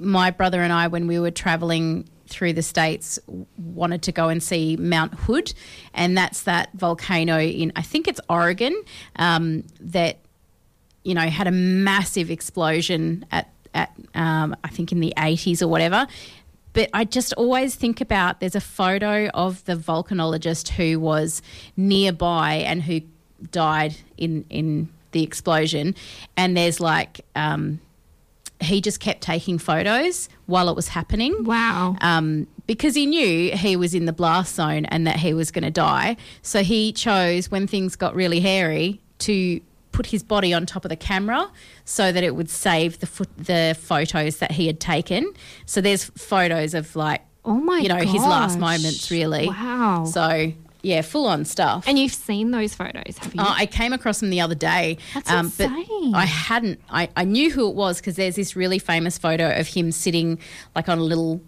[0.00, 3.18] my brother and I, when we were traveling through the states,
[3.58, 5.52] wanted to go and see Mount Hood,
[5.92, 8.80] and that's that volcano in I think it's Oregon
[9.16, 10.18] um, that
[11.04, 15.68] you know had a massive explosion at at um, I think in the eighties or
[15.68, 16.06] whatever.
[16.72, 21.42] But I just always think about there's a photo of the volcanologist who was
[21.76, 23.00] nearby and who
[23.50, 25.94] died in in the explosion,
[26.36, 27.20] and there's like.
[27.34, 27.80] Um,
[28.60, 31.44] he just kept taking photos while it was happening.
[31.44, 31.96] Wow.
[32.00, 35.64] Um, because he knew he was in the blast zone and that he was going
[35.64, 36.16] to die.
[36.42, 39.60] So he chose, when things got really hairy, to
[39.92, 41.50] put his body on top of the camera
[41.84, 45.32] so that it would save the fo- the photos that he had taken.
[45.66, 49.48] So there's photos of like, oh my, you know, his last moments really.
[49.48, 50.04] Wow.
[50.04, 51.84] So yeah, full on stuff.
[51.86, 53.40] And you've seen those photos, have you?
[53.42, 54.98] Oh, I came across them the other day.
[55.14, 56.14] um, That's But insane.
[56.14, 56.80] I hadn't.
[56.90, 60.38] I, I knew who it was because there's this really famous photo of him sitting
[60.74, 61.40] like on a little,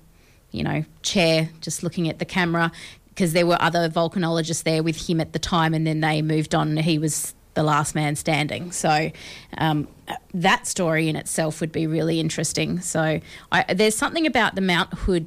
[0.50, 2.70] you know, chair, just looking at the camera.
[3.08, 6.54] Because there were other volcanologists there with him at the time, and then they moved
[6.54, 6.68] on.
[6.70, 8.72] and He was the last man standing.
[8.72, 9.10] So
[9.58, 9.86] um,
[10.32, 12.80] that story in itself would be really interesting.
[12.80, 13.20] So
[13.52, 15.26] I, there's something about the Mount Hood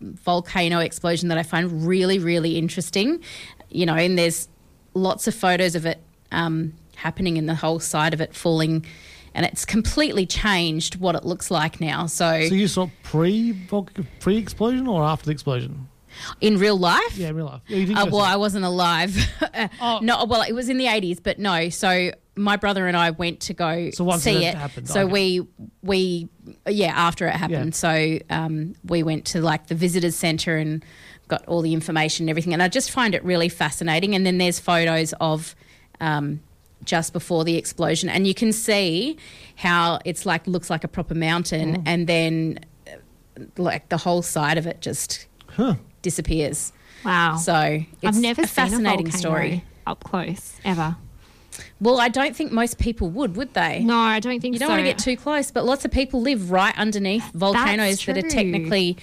[0.00, 3.22] volcano explosion that I find really, really interesting.
[3.68, 4.48] You know, and there's
[4.94, 6.00] lots of photos of it
[6.32, 8.84] um, happening and the whole side of it falling,
[9.34, 12.06] and it's completely changed what it looks like now.
[12.06, 13.52] So, So you saw pre
[14.18, 15.88] pre explosion or after the explosion?
[16.40, 17.62] in real life, Yeah, in real life.
[17.68, 18.20] Yeah, uh, well.
[18.20, 19.16] I wasn't alive.
[19.80, 20.00] oh.
[20.02, 21.68] No, well, it was in the 80s, but no.
[21.68, 24.54] So my brother and I went to go So once see it it.
[24.54, 25.46] happened, so we
[25.82, 26.28] we
[26.66, 27.74] yeah after it happened.
[27.74, 30.84] So um, we went to like the visitors centre and
[31.28, 32.52] got all the information and everything.
[32.52, 34.14] And I just find it really fascinating.
[34.14, 35.54] And then there's photos of.
[36.00, 36.40] Um,
[36.82, 39.18] just before the explosion, and you can see
[39.56, 41.82] how it's like looks like a proper mountain, Mm.
[41.84, 42.58] and then
[43.58, 45.26] like the whole side of it just
[46.00, 46.72] disappears.
[47.04, 47.36] Wow.
[47.36, 47.54] So
[48.02, 49.64] it's I've never a seen fascinating a volcano story.
[49.86, 50.96] up close ever.
[51.80, 53.80] Well, I don't think most people would, would they?
[53.80, 54.74] No, I don't think You don't so.
[54.74, 58.22] want to get too close, but lots of people live right underneath volcanoes that are
[58.22, 58.96] technically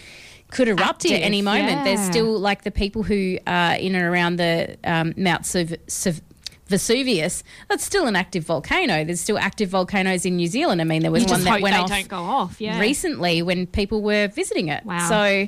[0.49, 1.83] could erupt at any moment.
[1.83, 2.09] There's yeah.
[2.09, 6.21] still like the people who are in and around the um, Mount Suv- Suv-
[6.67, 7.43] Vesuvius.
[7.69, 9.03] That's still an active volcano.
[9.03, 10.79] There's still active volcanoes in New Zealand.
[10.81, 12.61] I mean, there was You one that went they off don't go off.
[12.61, 12.79] Yeah.
[12.79, 14.85] recently when people were visiting it.
[14.85, 15.09] Wow.
[15.09, 15.47] So,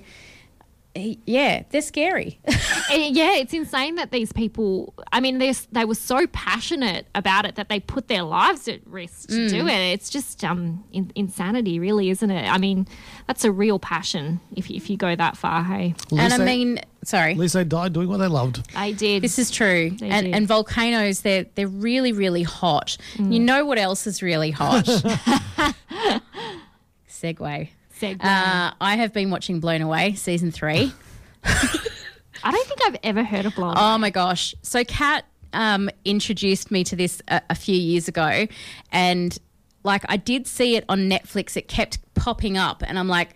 [0.95, 2.39] yeah, they're scary.
[2.91, 4.95] Yeah, it's insane that these people.
[5.11, 8.79] I mean, they they were so passionate about it that they put their lives at
[8.87, 9.49] risk to Mm.
[9.51, 9.93] do it.
[9.93, 12.51] It's just um in, insanity, really, isn't it?
[12.51, 12.87] I mean,
[13.27, 15.63] that's a real passion if if you go that far.
[15.63, 17.33] Hey, and I mean, sorry.
[17.33, 18.67] At least they died doing what they loved.
[18.75, 19.21] I did.
[19.21, 19.91] This is true.
[19.91, 20.35] They And, did.
[20.35, 22.97] and volcanoes, they're they're really really hot.
[23.17, 23.33] Mm.
[23.33, 24.85] You know what else is really hot?
[27.09, 27.69] Segue.
[27.99, 28.23] Segue.
[28.23, 30.93] Uh, I have been watching Blown Away season three.
[31.43, 33.77] I don't think I've ever heard of blonde.
[33.79, 34.55] Oh my gosh!
[34.61, 38.47] So Kat um, introduced me to this a, a few years ago,
[38.91, 39.37] and
[39.83, 41.57] like I did see it on Netflix.
[41.57, 43.35] It kept popping up, and I'm like.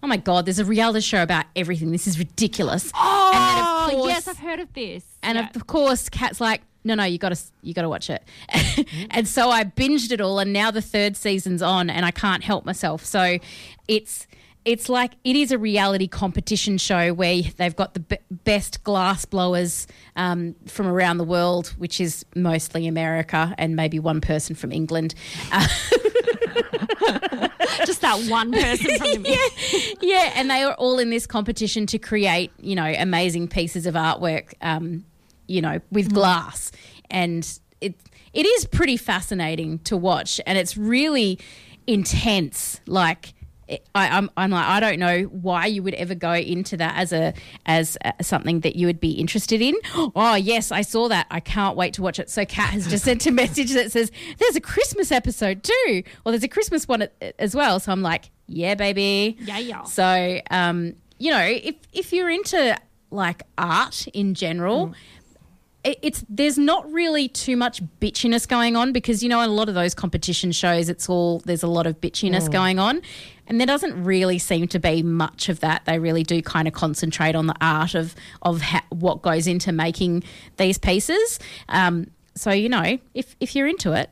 [0.00, 0.46] Oh my god!
[0.46, 1.90] There's a reality show about everything.
[1.90, 2.92] This is ridiculous.
[2.94, 5.04] oh, and then of course, yes, I've heard of this.
[5.22, 5.48] And Yeah.
[5.54, 8.22] of course, Kat's like, no, no, you got to, you got to watch it.
[9.10, 12.42] and so I binged it all, and now the third season's on, and I can't
[12.44, 13.04] help myself.
[13.04, 13.38] So
[13.88, 14.26] it's,
[14.64, 19.24] it's like it is a reality competition show where they've got the be- best glass
[19.24, 24.72] blowers um, from around the world, which is mostly America, and maybe one person from
[24.72, 25.14] England.
[25.52, 25.66] Uh,
[27.86, 31.98] just that one person from the yeah, and they are all in this competition to
[31.98, 35.04] create, you know, amazing pieces of artwork, um,
[35.46, 36.72] you know, with glass,
[37.10, 37.94] and it
[38.32, 41.38] it is pretty fascinating to watch, and it's really
[41.86, 42.80] intense.
[42.86, 43.34] Like,
[43.94, 47.12] I, I'm I'm like I don't know why you would ever go into that as
[47.12, 47.34] a
[47.66, 49.74] as a, something that you would be interested in.
[50.20, 51.26] Oh yes, I saw that.
[51.30, 52.30] I can't wait to watch it.
[52.30, 56.32] So Kat has just sent a message that says there's a Christmas episode too, or
[56.32, 57.06] there's a Christmas one uh,
[57.38, 57.78] as well.
[57.78, 59.36] So I'm like, yeah, baby.
[59.40, 59.84] Yeah, yeah.
[59.84, 62.76] So, um, you know, if if you're into
[63.10, 64.94] like art in general, mm.
[65.84, 69.52] it, it's there's not really too much bitchiness going on because you know in a
[69.52, 72.52] lot of those competition shows, it's all there's a lot of bitchiness mm.
[72.52, 73.02] going on,
[73.48, 75.84] and there doesn't really seem to be much of that.
[75.86, 79.72] They really do kind of concentrate on the art of of ha- what goes into
[79.72, 80.22] making
[80.58, 81.40] these pieces.
[81.68, 84.10] Um, so you know, if if you're into it,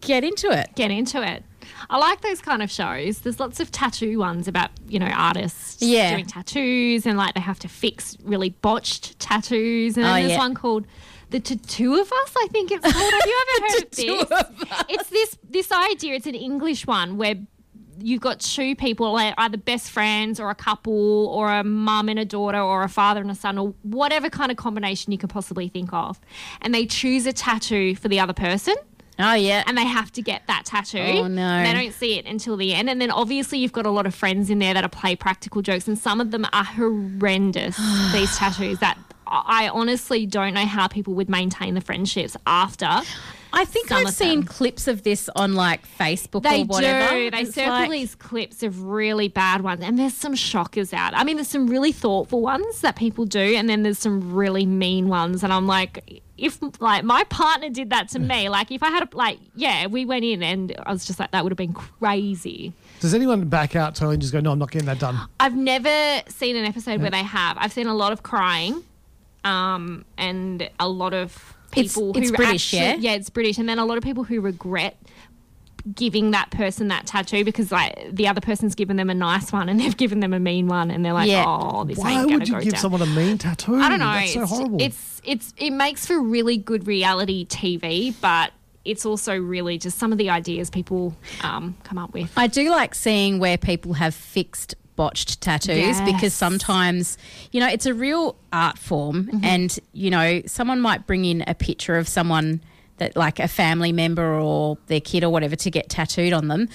[0.00, 0.70] get into it.
[0.74, 1.44] get into it.
[1.90, 3.20] I like those kind of shows.
[3.20, 6.12] There's lots of tattoo ones about, you know, artists Yeah.
[6.12, 9.96] doing tattoos and like they have to fix really botched tattoos.
[9.96, 10.38] And Oh, there's yeah.
[10.38, 10.86] one called
[11.30, 13.12] The Tattoo of Us, I think it's called.
[13.12, 14.84] Have you ever heard of this?
[14.88, 17.34] It's this this idea, it's an English one where
[18.00, 22.18] you've got two people, like either best friends or a couple or a mum and
[22.18, 25.30] a daughter or a father and a son or whatever kind of combination you could
[25.30, 26.20] possibly think of.
[26.60, 28.76] And they choose a tattoo for the other person
[29.18, 30.98] Oh yeah, and they have to get that tattoo.
[30.98, 31.62] Oh, no.
[31.62, 32.90] They don't see it until the end.
[32.90, 35.62] And then obviously you've got a lot of friends in there that are play practical
[35.62, 37.76] jokes, and some of them are horrendous.
[38.12, 43.00] these tattoos that I honestly don't know how people would maintain the friendships after.
[43.56, 44.46] I think Some I've seen them.
[44.48, 47.14] clips of this on like Facebook They or whatever.
[47.14, 47.30] do.
[47.30, 51.14] They It's circle like- these clips of really bad ones, and there's some shockers out.
[51.14, 54.66] I mean, there's some really thoughtful ones that people do, and then there's some really
[54.66, 55.42] mean ones.
[55.42, 59.02] And I'm like, if like my partner did that to me, like if I had
[59.04, 61.72] a like, yeah, we went in, and I was just like, that would have been
[61.72, 62.74] crazy.
[63.00, 65.18] Does anyone back out totally and just go, no, I'm not getting that done?
[65.40, 67.56] I've never seen an episode where they have.
[67.58, 68.84] I've seen a lot of crying,
[69.44, 73.10] um, and a lot of It's- people it's who British, actually, yeah?
[73.12, 74.96] yeah, it's British, and then a lot of people who regret
[75.94, 79.68] giving that person that tattoo because like the other person's given them a nice one
[79.68, 81.44] and they've given them a mean one, and they're like, Yeah.
[81.46, 82.80] oh, this Why ain't gonna would you go give down.
[82.82, 83.76] someone a mean tattoo?
[83.76, 84.06] I don't know.
[84.12, 84.80] That's so horrible.
[84.82, 88.52] it's it's it makes for really good reality TV, but
[88.84, 92.32] it's also really just some of the ideas people um, come up with.
[92.36, 96.00] I do like seeing where people have fixed botched tattoos Yes.
[96.12, 97.16] because sometimes
[97.52, 99.44] you know it's a real art form Mm-hmm.
[99.44, 102.60] and you know someone might bring in a picture of someone
[102.98, 106.68] that like a family member or their kid or whatever to get tattooed on them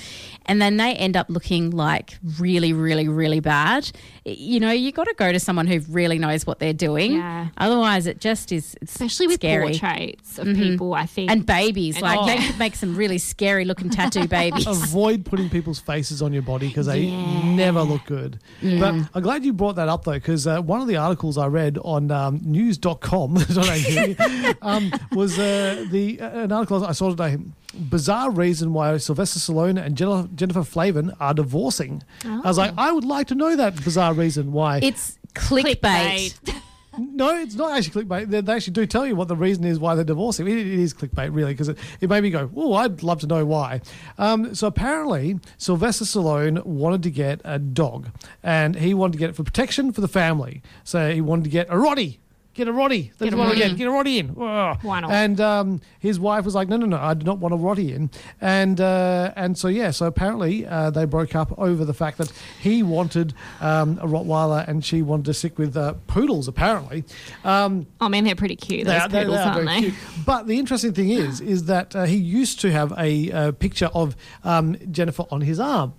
[0.45, 3.89] and then they end up looking like really really really bad
[4.25, 7.47] you know you got to go to someone who really knows what they're doing Yeah.
[7.57, 9.69] otherwise it just is it's Especially with scary.
[9.79, 11.31] portraits of people, I think.
[11.31, 12.25] and babies And- like Oh.
[12.25, 16.41] they could make some really scary looking tattoo babies Avoid putting people's faces on your
[16.43, 18.39] body because they never look good.
[18.61, 21.47] But I'm glad you brought that up though, because uh, one of the articles I
[21.47, 23.37] read on um, news.com
[24.61, 27.37] um, was uh, the uh, an article I saw today
[27.73, 32.03] bizarre reason why Sylvester Stallone and Jennifer, Jennifer Flavin are divorcing.
[32.25, 34.79] I was like, I would like to know that bizarre reason why.
[34.83, 36.33] It's clickbait.
[36.97, 38.29] no, it's not actually clickbait.
[38.29, 40.47] They, they actually do tell you what the reason is why they're divorcing.
[40.47, 43.27] It, it is clickbait, really, because it, it made me go, oh, I'd love to
[43.27, 43.81] know why.
[44.17, 48.09] Um, so apparently, Sylvester Stallone wanted to get a dog,
[48.43, 50.61] and he wanted to get it for protection for the family.
[50.83, 52.19] So he wanted to get a Roddy.
[52.53, 53.13] Get a Roddy.
[53.17, 53.57] That's Get a I Roddy.
[53.59, 53.77] get.
[53.77, 54.29] Get a Roddy in.
[54.37, 54.77] Ugh.
[54.81, 55.09] Why not?
[55.11, 57.93] And um, his wife was like, no, no, no, I do not want a Roddy
[57.93, 58.09] in.
[58.41, 62.29] And uh, and so, yeah, so apparently uh, they broke up over the fact that
[62.59, 67.05] he wanted um, a Rottweiler and she wanted to stick with uh, poodles, apparently.
[67.45, 68.85] Um, Oh man, they're pretty cute.
[68.85, 69.79] they are, they- they poodles, are aren't very they?
[69.91, 69.93] cute.
[70.25, 73.89] But the interesting thing is, is that uh, he used to have a uh, picture
[73.93, 75.93] of um, Jennifer on his arm.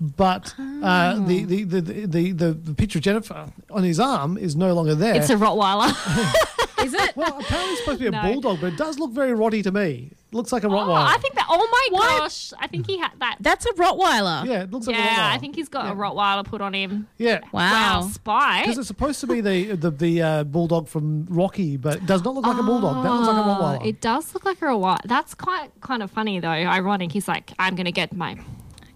[0.00, 4.54] But uh, the, the, the, the, the, the picture of Jennifer on his arm is
[4.56, 5.14] no longer there.
[5.14, 5.88] It's a Rottweiler.
[6.84, 7.16] Is it?
[7.16, 8.22] well, apparently it's supposed to be a No.
[8.22, 10.10] bulldog, but it does look very roddy to me.
[10.12, 11.06] It looks like a oh, Rottweiler.
[11.06, 11.46] I think that.
[11.48, 11.56] Oh
[11.90, 12.18] my What?
[12.20, 12.52] gosh!
[12.60, 13.38] I think he had that.
[13.40, 14.44] That's a Rottweiler.
[14.46, 15.04] yeah, it looks like a Rottweiler.
[15.16, 17.08] yeah, I think he's got a Rottweiler put on him.
[17.16, 17.40] Yeah.
[17.50, 18.08] Wow.
[18.12, 18.60] Spy.
[18.60, 22.22] Because it's supposed to be the the, the uh, bulldog from Rocky, but it does
[22.22, 23.02] not look like a bulldog.
[23.02, 23.86] That looks like a Oh, Rottweiler.
[23.86, 24.98] It does look like a Rottweiler.
[25.06, 26.48] That's quite kind of funny though.
[26.50, 27.10] Ironic.
[27.10, 28.36] He's like, I'm gonna get my.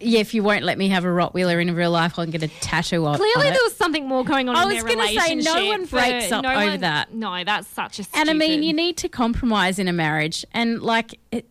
[0.00, 2.48] Yeah, if you won't let me have a Rottweiler in real life, I'll get a
[2.48, 3.50] tattoo on, Clearly, on it.
[3.50, 4.56] there was something more going on.
[4.56, 7.12] I was their gonna say, no one breaks up no over one- that.
[7.14, 8.04] No, that's such a.
[8.14, 11.46] And I mean, you need to compromise in a marriage, and like, it,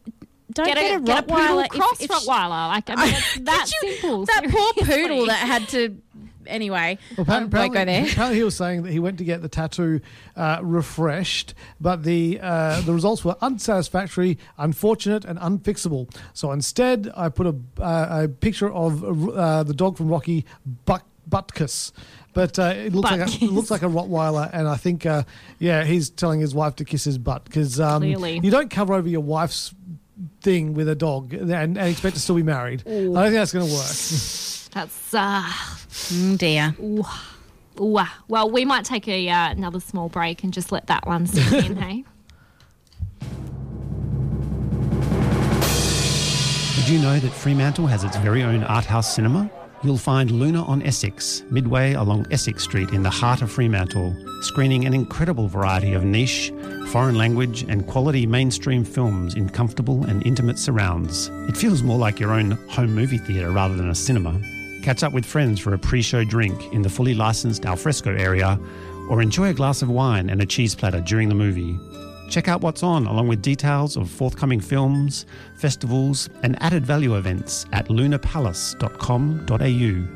[0.52, 1.64] don't get get, a, a get a Rottweiler.
[1.66, 2.70] if- cross if- Rottweiler.
[2.70, 4.26] Like I mean, it's that you- simple.
[4.26, 5.96] That poor poodle that had to.
[6.50, 8.04] Anyway, Well, won't go there.
[8.06, 10.02] apparently he was saying that he went to get the tattoo
[10.36, 16.14] uh, refreshed, but the uh, the results were unsatisfactory, unfortunate, and unfixable.
[16.34, 20.46] So instead, I put a, uh, a picture of uh, the dog from Rocky,
[20.86, 21.92] Buck, Butkus.
[22.34, 25.24] But uh, it looks like a, it looks like a Rottweiler, and I think, uh,
[25.58, 29.10] yeah, he's telling his wife to kiss his butt because um, you don't cover over
[29.10, 29.74] your wife's
[30.42, 32.84] thing with a dog and, and expect to still be married.
[32.86, 33.86] I don't think that's going to work.
[34.74, 35.44] That's uh,
[36.10, 36.76] Mm, dear.
[36.80, 37.04] ooh,
[37.80, 41.28] ooh, well, we might take a uh, another small break and just let that one
[41.28, 41.76] sink in.
[41.82, 42.04] Hey.
[46.76, 49.50] Did you know that Fremantle has its very own art house cinema?
[49.84, 54.86] You'll find Luna on Essex, midway along Essex Street in the heart of Fremantle, screening
[54.86, 56.52] an incredible variety of niche,
[56.88, 61.30] foreign language, and quality mainstream films in comfortable and intimate surrounds.
[61.48, 64.42] It feels more like your own home movie theatre rather than a cinema.
[64.84, 68.60] Catch up with friends for a pre show drink in the fully licensed alfresco area,
[69.10, 71.78] or enjoy a glass of wine and a cheese platter during the movie.
[72.30, 75.26] Check out what's on, along with details of forthcoming films,
[75.58, 80.16] festivals, and added value events at lunapalace.com.au.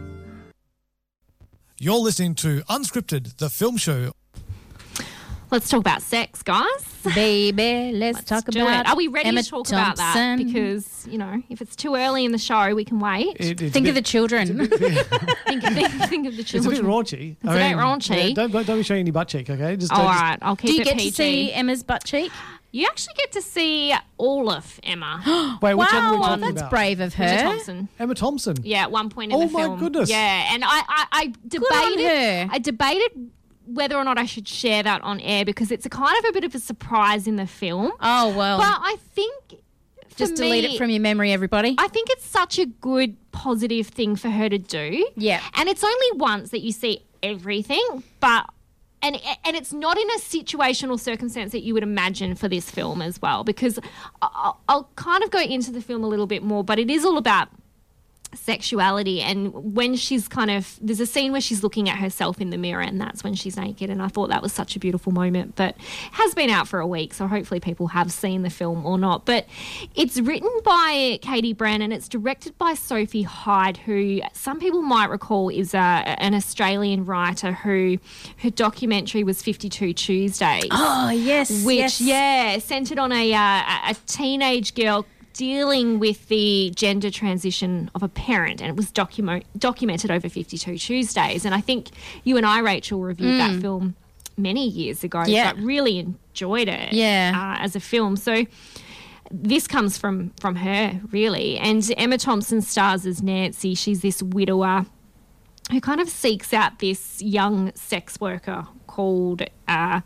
[1.79, 4.13] You're listening to Unscripted, the film show
[5.53, 6.65] Let's talk about sex, guys.
[7.13, 8.89] Baby, let's, talk Do about it.
[8.89, 10.37] Are we ready Emma to talk about that?
[10.39, 13.37] Because you know, if it's too early in the show, we can wait.
[13.39, 14.67] It- think a of the bit- children.
[14.67, 14.71] think,
[15.63, 17.35] think, think of the It's a bit raunchy.
[17.39, 18.29] It's a bit raunchy.
[18.29, 19.75] yeah, don't, don't don't be showing any butt cheek, okay?
[19.75, 21.09] Just, All just- right, I'll keep Do you get PG.
[21.11, 22.31] to see Emma's butt cheek?
[22.75, 25.59] You actually get to see all of Emma.
[25.61, 26.69] Wait, which one are we talking that's about?
[26.71, 27.23] brave of her.
[27.23, 27.87] Emma Thompson.
[27.99, 28.55] Emma Thompson.
[28.63, 30.09] Yeah, at one point in Oh the my goodness.
[30.09, 32.07] Yeah, and I, I, I on debated.
[32.07, 32.47] her.
[32.51, 33.29] I debated
[33.65, 36.33] whether or not I should share that on air because it's a kind of a
[36.33, 37.91] bit of a surprise in the film.
[37.99, 39.55] Oh well, But I think
[40.15, 41.75] just delete me, it from your memory, everybody.
[41.77, 45.07] I think it's such a good positive thing for her to do.
[45.15, 45.41] Yeah.
[45.55, 48.47] And it's only once that you see everything, but
[49.01, 52.69] and and it's not in a situation or circumstance that you would imagine for this
[52.69, 53.79] film as well because
[54.21, 57.03] I'll, I'll kind of go into the film a little bit more, but it is
[57.05, 57.49] all about
[58.35, 62.49] sexuality and when she's kind of there's a scene where she's looking at herself in
[62.49, 65.11] the mirror and that's when she's naked and I thought that was such a beautiful
[65.11, 65.75] moment but
[66.11, 69.25] has been out for a week so hopefully people have seen the film or not
[69.25, 69.45] but
[69.95, 75.09] it's written by Katie Brennan and it's directed by Sophie Hyde who some people might
[75.09, 77.97] recall is a, an Australian writer who
[78.37, 82.01] her documentary was 52 Tuesdays oh yes, which yes.
[82.01, 88.03] yeah centered on a uh, a a teenage girl dealing with the gender transition of
[88.03, 91.89] a parent and it was document- documented over 52 Tuesdays and I think
[92.23, 93.95] you and I Rachel reviewed that film
[94.37, 95.27] many years ago Mm.
[95.27, 95.53] Yeah.
[95.53, 97.31] but really enjoyed it Yeah.
[97.59, 98.45] uh, as a film so
[99.31, 104.85] this comes from from her really and Emma Thompson stars as Nancy she's this widower
[105.71, 110.01] who kind of seeks out this young sex worker called uh,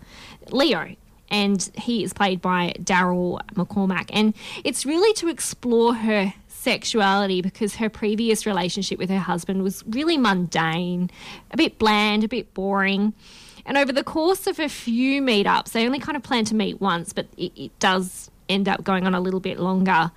[0.51, 0.95] Leo.
[1.29, 4.09] And he is played by Daryl McCormack.
[4.13, 9.83] And it's really to explore her sexuality because her previous relationship with her husband was
[9.87, 11.09] really mundane,
[11.51, 13.13] a bit bland, a bit boring.
[13.65, 16.79] And over the course of a few meetups, they only kind of plan to meet
[16.79, 20.11] once, but it, it does end up going on a little bit longer.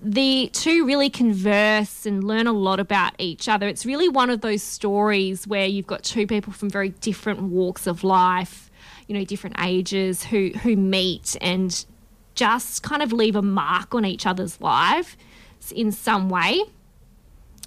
[0.00, 3.68] The two really converse and learn a lot about each other.
[3.68, 7.86] It's really one of those stories where you've got two people from very different walks
[7.86, 8.65] of life,
[9.06, 11.84] you know, different ages who who meet and
[12.34, 15.16] just kind of leave a mark on each other's life
[15.74, 16.60] in some way.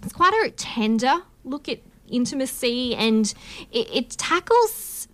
[0.04, 3.34] It's quite a tender look at intimacy and
[3.72, 5.08] it, it tackles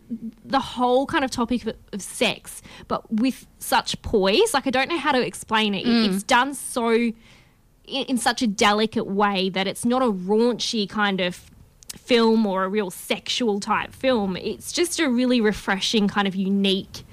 [0.43, 4.53] the whole kind of topic of, of sex, but with such poise.
[4.53, 5.86] Like, I don't know how to explain it.
[5.88, 7.13] It- It's done so in,
[7.86, 11.49] in such a delicate way that it's not a raunchy kind of
[11.98, 14.38] film or a real sexual type film.
[14.38, 17.04] It's just a really refreshing, kind of unique,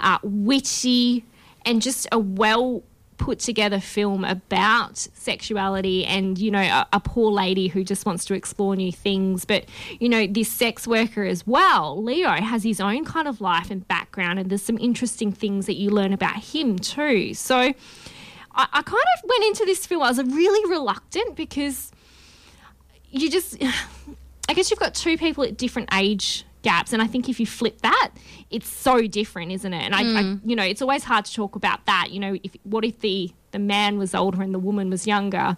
[0.00, 1.24] uh, witty,
[1.64, 2.82] and just a well
[3.18, 8.24] put together film about sexuality and you know a, a poor lady who just wants
[8.24, 9.64] to explore new things but
[10.00, 13.86] you know this sex worker as well leo has his own kind of life and
[13.86, 17.74] background and there's some interesting things that you learn about him too so I,
[18.54, 21.92] I kind of went into this film i was really reluctant because
[23.08, 23.56] you just
[24.52, 27.46] i guess you've got two people at different age gaps and i think if you
[27.46, 28.10] flip that
[28.50, 29.82] it's so different isn't it?
[29.82, 30.40] And I, I mm.
[30.44, 33.32] you know it's always hard to talk about that you know if what if the
[33.52, 35.56] the man was older and the woman was younger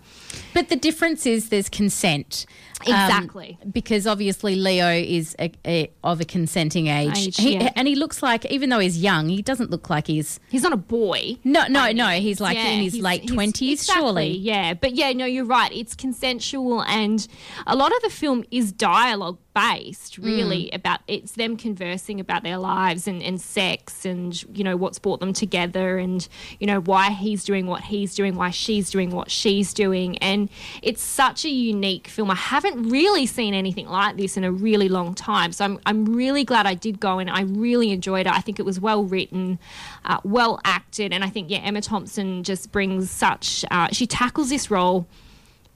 [0.52, 2.46] But the difference is there's consent.
[2.86, 3.58] Um, Exactly.
[3.72, 7.16] because obviously Leo is a, a, of a consenting age.
[7.28, 7.70] Age, He- yeah.
[7.76, 10.38] And he looks like, even though he's young, he doesn't look like he's.
[10.50, 12.08] he's not a boy No, no, by no.
[12.08, 12.68] He's like means.
[12.68, 14.30] in his late 20s, exactly, surely.
[14.36, 15.72] Yeah, but yeah, no, you're right.
[15.72, 17.26] It's consensual, and
[17.66, 20.74] a lot of the film is dialogue based, really, Mm.
[20.74, 25.20] about it's them conversing about their lives and, and sex and, you know, what's brought
[25.20, 26.26] them together and,
[26.58, 30.18] you know, why he's doing what he's doing, why she's doing what she's doing.
[30.18, 30.48] And
[30.82, 32.30] it's such a unique film.
[32.30, 35.52] I haven't really seen anything like this in a really long time.
[35.52, 38.32] So I'm, I'm really glad I did go and I really enjoyed it.
[38.32, 39.58] I think it was well written,
[40.04, 41.12] uh, well acted.
[41.12, 45.06] And I think, yeah, Emma Thompson just brings such, uh, she tackles this role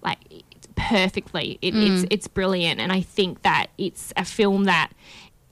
[0.02, 0.18] like
[0.76, 1.59] perfectly.
[1.61, 4.90] It, It's it's brilliant, and I think that it's a film that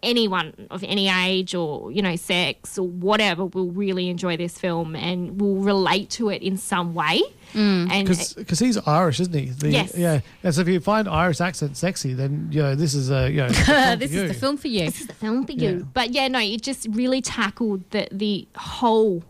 [0.06, 4.96] anyone of any age or you know sex or whatever will really enjoy this film
[4.96, 7.20] and will relate to it in some way.
[7.54, 9.46] And Because he's Irish, isn't he?
[9.46, 9.96] The, Yes.
[9.96, 10.20] Yeah.
[10.42, 13.38] And so if you find Irish accent sexy, then you know this is a you
[13.38, 14.22] know the film for this you.
[14.22, 14.84] is the film for you.
[14.86, 15.70] this is the film for you.
[15.78, 15.84] Yeah.
[15.92, 19.24] But yeah, no, it just really tackled the the whole,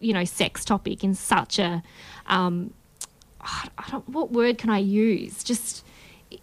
[0.00, 1.82] you know, sex topic in such a,
[2.26, 2.72] um,
[3.40, 5.42] I don't, what word can I use?
[5.42, 5.84] Just,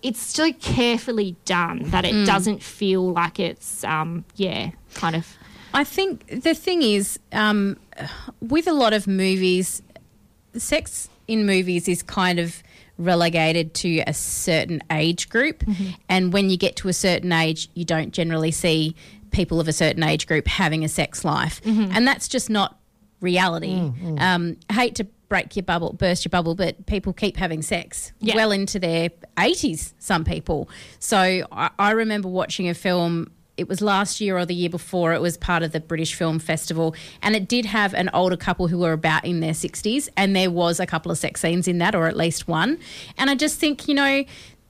[0.01, 5.27] it's so carefully done that it doesn't feel like it's, um, yeah, kind of.
[5.73, 7.77] I think the thing is, um,
[8.41, 9.81] with a lot of movies,
[10.55, 12.63] sex in movies is kind of
[12.97, 15.63] relegated to a certain age group.
[16.09, 18.95] And when you get to a certain age, you don't generally see
[19.31, 21.61] people of a certain age group having a sex life.
[21.65, 22.79] And that's just not
[23.21, 23.91] reality.
[24.19, 28.35] Um, hate to break your bubble, burst your bubble, but people keep having sex Yeah.
[28.35, 30.69] well into their 80s, some people.
[30.99, 33.31] So I, I remember watching a film.
[33.57, 35.13] It was last year or the year before.
[35.13, 38.67] It was part of the British Film Festival, and it did have an older couple
[38.67, 41.79] who were about in their 60s, and there was a couple of sex scenes in
[41.79, 42.77] that, or at least one.
[43.17, 44.23] And I just think, you know,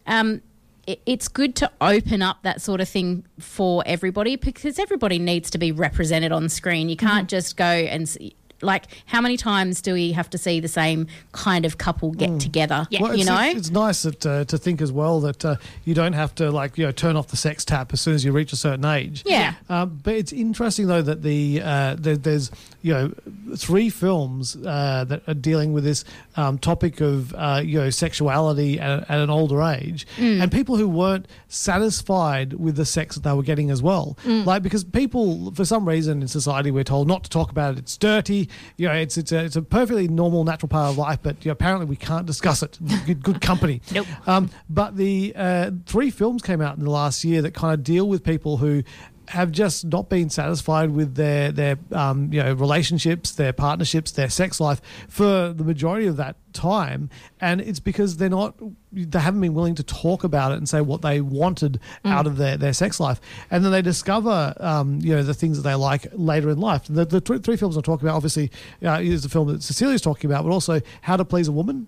[0.07, 0.41] um,
[0.87, 5.49] it- it's good to open up that sort of thing for everybody because everybody needs
[5.49, 6.87] to be represented on screen.
[6.87, 10.59] You can't just go and see, like how many times do we have to see
[10.59, 12.87] the same kind of couple get together?
[12.89, 13.01] Yeah.
[13.01, 15.55] Well, you it's, know, it's, it's nice that, uh, to think as well that uh,
[15.85, 18.25] you don't have to like you know turn off the sex tap as soon as
[18.25, 19.23] you reach a certain age.
[19.25, 19.53] Yeah.
[19.69, 22.51] Um, but it's interesting though that the uh, there, there's
[22.81, 23.13] you know
[23.55, 26.03] three films uh, that are dealing with this
[26.35, 30.87] um, topic of uh, you know sexuality at, at an older age, and people who
[30.87, 34.17] weren't satisfied with the sex that they were getting as well.
[34.25, 37.79] Like because people for some reason in society we're told not to talk about it.
[37.79, 38.46] It's dirty.
[38.77, 41.49] You know, it's it's a, it's a perfectly normal natural part of life, but you
[41.49, 42.77] know, apparently we can't discuss it.
[43.05, 43.81] Good, good company.
[43.91, 44.05] Nope.
[44.27, 47.83] Um, but the uh, three films came out in the last year that kind of
[47.83, 48.83] deal with people who
[49.29, 54.29] have just not been satisfied with their their um, you know relationships, their partnerships, their
[54.29, 57.09] sex life for the majority of that time,
[57.41, 58.55] and it's because they're not
[58.91, 62.37] they haven't been willing to talk about it and say what they wanted out of
[62.37, 63.19] their, their sex life,
[63.51, 66.83] and then they discover um, you know the things that they like later in life.
[66.89, 68.49] The, the three, three films I'm talking about obviously
[68.85, 71.87] uh, is the film that Cecilia's talking about, but also How to Please a Woman,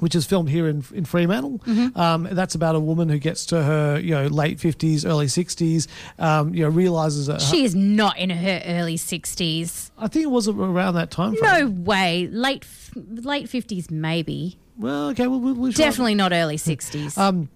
[0.00, 1.60] which is filmed here in in Fremantle.
[1.94, 5.86] Um, that's about a woman who gets to her you know late fifties, early sixties.
[6.18, 9.90] Um, you know realizes that her- she is not in her early 60s.
[9.98, 11.34] I think it was around that time.
[11.40, 12.26] No way.
[12.30, 12.64] Late
[12.96, 14.58] late 50s, maybe.
[14.78, 15.26] Well, okay.
[15.26, 17.16] Well, we'll, we'll Definitely not early 60s.
[17.18, 17.48] Um,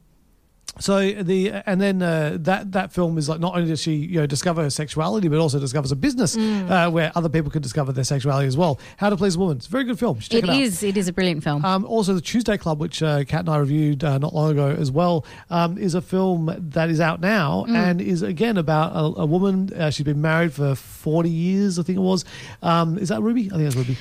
[0.78, 4.20] so the and then uh, that that film is like not only does she you
[4.20, 6.70] know discover her sexuality but also discovers a business Mm.
[6.70, 8.78] uh, where other people can discover their sexuality as well.
[8.96, 9.56] How to Please a Woman.
[9.56, 10.16] It's a very good film.
[10.16, 10.60] You should check It it, out.
[10.62, 10.82] is.
[10.84, 11.64] It is a brilliant film.
[11.64, 14.68] Um, also, the Tuesday Club, which uh, Kat and I reviewed uh, not long ago
[14.70, 17.74] as well, um, is a film that is out now Mm.
[17.74, 19.70] and is again about a, a woman.
[19.76, 22.24] Uh, she's been married for forty years, I think it was.
[22.62, 23.48] Um, is that Ruby?
[23.52, 23.96] I think that's Ruby.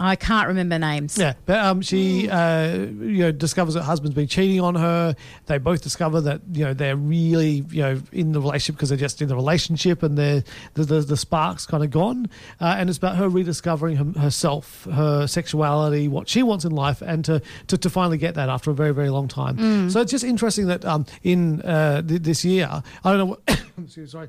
[0.00, 1.18] I can't remember names.
[1.18, 5.14] Yeah, but um, she uh, you know discovers her husband's been cheating on her.
[5.44, 8.98] They both discover that you know they're really you know in the relationship because they're
[8.98, 10.42] just in the relationship and they're,
[10.74, 12.30] the the, the sparks kind of gone.
[12.60, 17.02] Uh, and it's about her rediscovering her, herself, her sexuality, what she wants in life,
[17.02, 19.58] and to, to to finally get that after a very very long time.
[19.58, 19.92] Mm.
[19.92, 22.68] So it's just interesting that um, in uh, th- this year,
[23.04, 23.26] I don't know.
[23.26, 23.40] What,
[23.84, 24.28] excuse- sorry.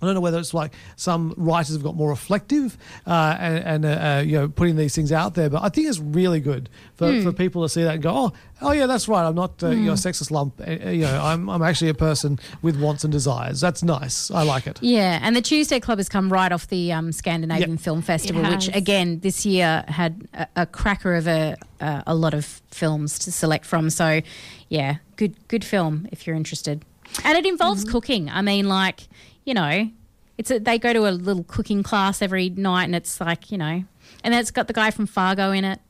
[0.00, 3.84] I don't know whether it's like some writers have got more reflective uh, and, and
[3.84, 6.68] uh, uh, you know putting these things out there, but I think it's really good
[6.94, 7.22] for, Hmm.
[7.22, 8.32] for people to see that and go, oh,
[8.62, 9.26] oh yeah, that's right.
[9.26, 10.08] I'm not uh, you know a Hmm.
[10.08, 10.60] sexist lump.
[10.60, 13.60] Uh, uh, you know, I'm I'm actually a person with wants and desires.
[13.60, 14.30] That's nice.
[14.30, 14.78] I like it.
[14.82, 17.80] Yeah, and the Tuesday Club has come right off the um, Scandinavian Yep.
[17.80, 22.34] Film Festival, which again this year had a, a cracker of a uh, a lot
[22.34, 23.90] of films to select from.
[23.90, 24.20] So,
[24.68, 26.84] yeah, good good film if you're interested.
[27.24, 27.92] And it involves Mm-hmm.
[27.92, 28.28] cooking.
[28.30, 29.08] I mean, like
[29.48, 29.90] you know,
[30.36, 33.56] it's a, they go to a little cooking class every night, and it's like you
[33.58, 33.82] know,
[34.22, 35.80] and then it's got the guy from Fargo in it.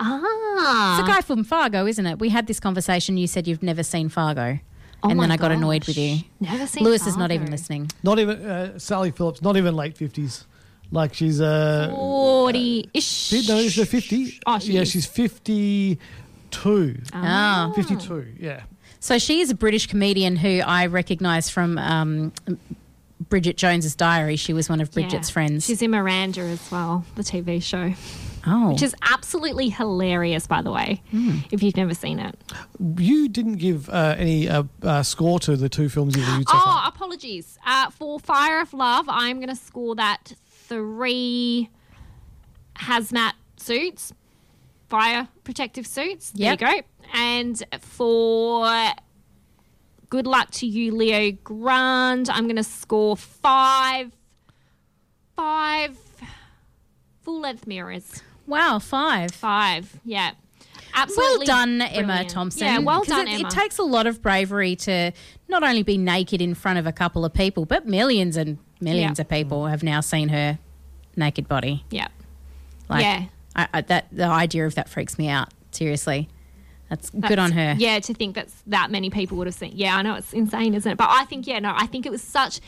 [0.00, 2.18] Ah, It's the guy from Fargo, isn't it?
[2.18, 3.16] We had this conversation.
[3.18, 4.58] You said you've never seen Fargo,
[5.02, 6.20] Oh and then my I got annoyed with you.
[6.40, 7.90] Never seen Lewis is not even listening.
[8.02, 9.42] Not even uh, Sally Phillips.
[9.42, 10.46] Not even late fifties.
[10.90, 13.32] Like she's uh, Forty-ish.
[13.48, 14.38] no, is she fifty?
[14.46, 14.90] Oh, she yeah, is.
[14.90, 17.00] she's fifty-two.
[17.12, 17.72] Ah.
[17.74, 18.34] Fifty-two.
[18.38, 18.62] Yeah.
[19.00, 22.32] So she is a British comedian who I recognise from um,
[23.18, 24.36] Bridget Jones's Diary.
[24.36, 25.32] She was one of Bridget's Yeah.
[25.32, 25.64] friends.
[25.66, 27.94] She's in Miranda as well, the TV show.
[28.46, 28.72] Oh.
[28.72, 31.38] Which is absolutely hilarious, by the way, Hmm.
[31.50, 32.38] if you've never seen it.
[32.98, 36.58] You didn't give uh, any uh, uh, score to the two films you reviewed so
[36.58, 36.82] far.
[36.84, 37.58] Oh, apologies.
[37.66, 41.70] Uh, for Fire of Love, I'm going to score that three
[42.76, 44.12] hazmat suits,
[44.88, 46.32] fire protective suits.
[46.34, 46.58] Yep.
[46.60, 46.86] There you go.
[47.14, 48.68] And for
[50.08, 54.12] Good Luck to You, Leo Grande, I'm going to score five,
[55.34, 55.98] five
[57.22, 58.22] full length mirrors.
[58.46, 59.32] Wow, five.
[59.32, 60.32] Five, yeah.
[60.94, 61.38] Absolutely.
[61.38, 62.30] well done, Emma brilliant.
[62.30, 62.66] Thompson.
[62.66, 63.48] Yeah, well done, it, Emma.
[63.48, 65.12] It takes a lot of bravery to
[65.48, 69.18] not only be naked in front of a couple of people, but millions and millions
[69.18, 69.22] Yeah.
[69.22, 70.58] of people have now seen her
[71.16, 71.84] naked body.
[71.90, 72.08] Yeah.
[72.88, 73.24] Like, Yeah.
[73.54, 75.52] I, I, that the idea of that freaks me out.
[75.72, 76.28] Seriously,
[76.88, 77.74] that's, good on her.
[77.78, 79.72] Yeah, to think that that many people would have seen.
[79.74, 80.96] Yeah, I know it's insane, isn't it?
[80.96, 82.60] But I think, yeah, no, I think it was such.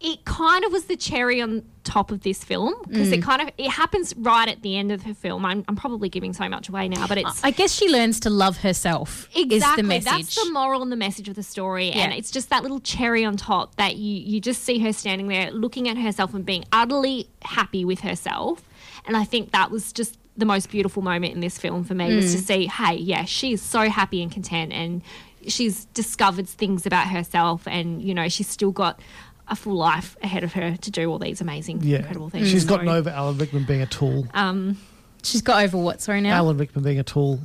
[0.00, 3.22] It kind of was the cherry on top of this film because it Mm.
[3.22, 5.44] kind of it happens right at the end of the film.
[5.44, 8.30] I'm, I'm probably giving so much away now, but it's I guess she learns to
[8.30, 9.28] love herself.
[9.36, 10.04] exactly Is the message.
[10.34, 13.24] that's the moral and the message of the story, and it's just that little cherry
[13.24, 16.64] on top that you you just see her standing there looking at herself and being
[16.72, 18.62] utterly happy with herself,
[19.06, 22.14] and I think that was just the most beautiful moment in this film for me
[22.16, 22.44] was to Mm.
[22.46, 25.02] see, hey, yeah, she's so happy and content, and
[25.46, 29.00] she's discovered things about herself, and you know she's still got
[29.48, 32.50] a full life ahead of her to do all these amazing, Yeah, incredible things.
[32.50, 34.26] she's So, gotten over Alan Rickman being a tool.
[34.34, 34.76] Um,
[35.22, 36.00] She's got over what?
[36.00, 36.34] Sorry now.
[36.36, 37.40] Alan Rickman being a tool.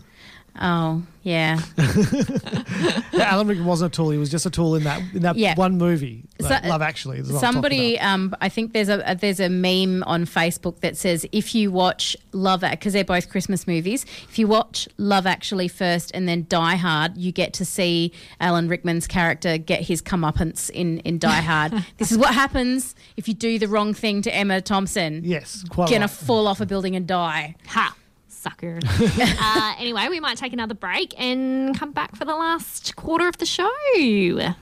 [0.59, 1.59] Oh yeah.
[1.77, 4.09] Yeah, Alan Rickman wasn't a tool.
[4.09, 5.55] He was just a tool in that in that Yeah.
[5.55, 7.19] one movie, like So- Love Actually.
[7.19, 10.79] is what I'm talking Somebody, um, I think there's a there's a meme on Facebook
[10.81, 14.05] that says if you watch Love Actually, because they're both Christmas movies.
[14.29, 18.67] If you watch Love Actually first and then Die Hard, you get to see Alan
[18.67, 21.85] Rickman's character get his comeuppance in in Die Hard.
[21.97, 25.21] this is what happens if you do the wrong thing to Emma Thompson.
[25.23, 26.09] Yes, quite Gonna right.
[26.09, 27.55] fall off a building and die.
[27.67, 27.95] Ha.
[28.41, 28.79] Sucker.
[28.83, 33.37] uh, anyway, we might take another break and come back for the last quarter of
[33.37, 33.69] the show.
[33.95, 34.55] There's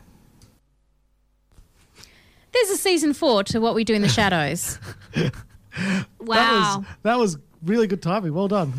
[2.71, 4.79] a season four to What We Do in the Shadows.
[5.71, 6.79] That Wow.
[6.79, 8.33] was, that was really good timing.
[8.33, 8.73] Well done.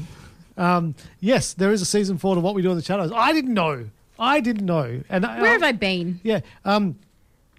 [0.59, 3.11] Um, yes, there is a season four to What We Do in the Shadows.
[3.15, 3.87] I didn't know.
[4.19, 5.01] I didn't know.
[5.09, 6.21] And I- Where have I been?
[6.23, 6.41] Yeah.
[6.65, 6.99] Um,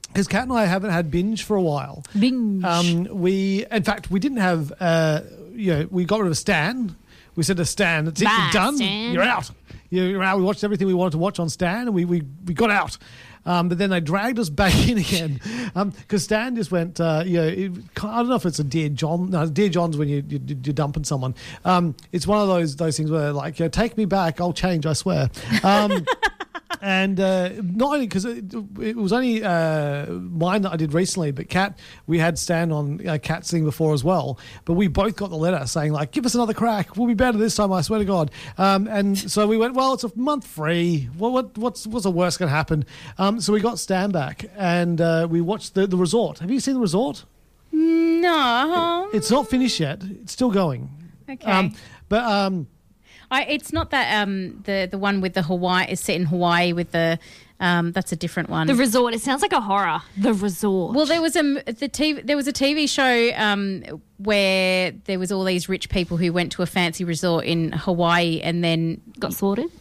[0.07, 2.03] because Kat and I haven't had binge for a while.
[2.19, 2.63] Binge.
[2.63, 4.71] Um, we, in fact, we didn't have.
[4.79, 5.21] Uh,
[5.53, 6.95] you know, we got rid of Stan.
[7.35, 8.75] We said to Stan, "That's it, Bye, you're done.
[8.77, 9.49] Stan." You're out.
[9.89, 12.53] You're out." We watched everything we wanted to watch on Stan, and we we, we
[12.53, 12.97] got out.
[13.45, 15.39] Um, but then they dragged us back in again
[15.73, 16.99] because Stan just went.
[16.99, 17.71] Uh, you know, it,
[18.03, 19.29] I don't know if it's a dear John.
[19.31, 21.35] No, dear John's when you, you you're dumping someone.
[21.65, 24.39] Um, it's one of those those things where like, you know, take me back.
[24.39, 24.85] I'll change.
[24.85, 25.29] I swear.
[26.81, 31.31] And uh, not only because it, it was only uh, mine that I did recently,
[31.31, 31.77] but Kat,
[32.07, 34.39] we had Stan on uh, Kat's thing before as well.
[34.65, 36.97] But we both got the letter saying like, "Give us another crack.
[36.97, 37.71] We'll be better this time.
[37.71, 41.07] I swear to God." Um, and so we went, "Well, it's a month free.
[41.17, 42.85] Well, what what's what's the worst going to happen?"
[43.19, 46.39] Um, so we got Stan back, and uh, we watched the the resort.
[46.39, 47.25] Have you seen the resort?
[47.71, 49.09] No.
[49.13, 50.03] It's not finished yet.
[50.03, 50.89] It's still going.
[51.29, 51.49] Okay.
[51.49, 51.73] Um,
[52.09, 52.67] but um,
[53.31, 56.73] I, it's not that um the the one with the Hawaii is set in Hawaii
[56.73, 57.17] with the
[57.59, 58.67] um that's a different one.
[58.67, 59.13] The resort.
[59.13, 60.01] It sounds like a horror.
[60.17, 60.95] The resort.
[60.95, 63.83] well, there was a the TV there was a TV show um
[64.17, 68.41] where there was all these rich people who went to a fancy resort in Hawaii
[68.41, 69.71] and then got slaughtered.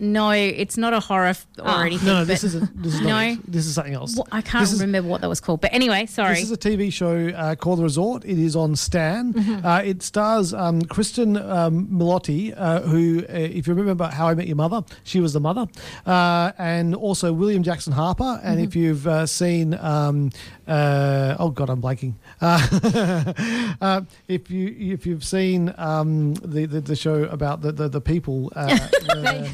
[0.00, 1.80] No, it's not a horror f- or Oh.
[1.82, 2.06] anything.
[2.06, 2.82] no, no, but- this isn't.
[2.82, 3.08] This is no.
[3.08, 3.24] not.
[3.26, 3.38] it.
[3.52, 4.16] This is something else.
[4.16, 5.60] Well, I can't This is- remember what that was called.
[5.60, 6.34] But anyway, sorry.
[6.36, 8.24] This is a TV show uh, called The Resort.
[8.24, 9.32] It is on Stan.
[9.34, 9.66] Mm-hmm.
[9.66, 14.34] Uh, it stars um, Cristin um, Milioti, uh, who, uh, if you remember How I
[14.34, 15.66] Met Your Mother, she was the mother,
[16.06, 18.40] uh, and also William Jackson Harper.
[18.42, 18.64] And Mm-hmm.
[18.68, 20.30] if you've uh, seen, um,
[20.66, 22.14] uh, oh god, I'm blanking.
[22.40, 23.32] Uh,
[23.80, 28.00] uh, if you if you've seen um, the, the the show about the the, the
[28.00, 28.50] people.
[28.56, 28.78] Uh,
[29.10, 29.48] uh,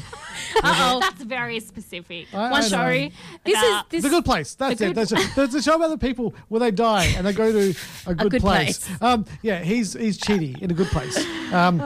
[0.63, 0.99] Uh-oh.
[1.01, 2.27] That's very specific.
[2.33, 2.67] I- I One know.
[2.67, 3.13] story.
[3.43, 4.55] This is about- this the good place.
[4.55, 4.95] That's it.
[4.95, 5.29] That's it.
[5.35, 7.73] There's a show about the people where they die and they go to
[8.07, 8.79] a good, good place.
[8.87, 9.01] place.
[9.01, 11.17] Um, yeah, he's he's Chidi in a good place.
[11.53, 11.77] Um,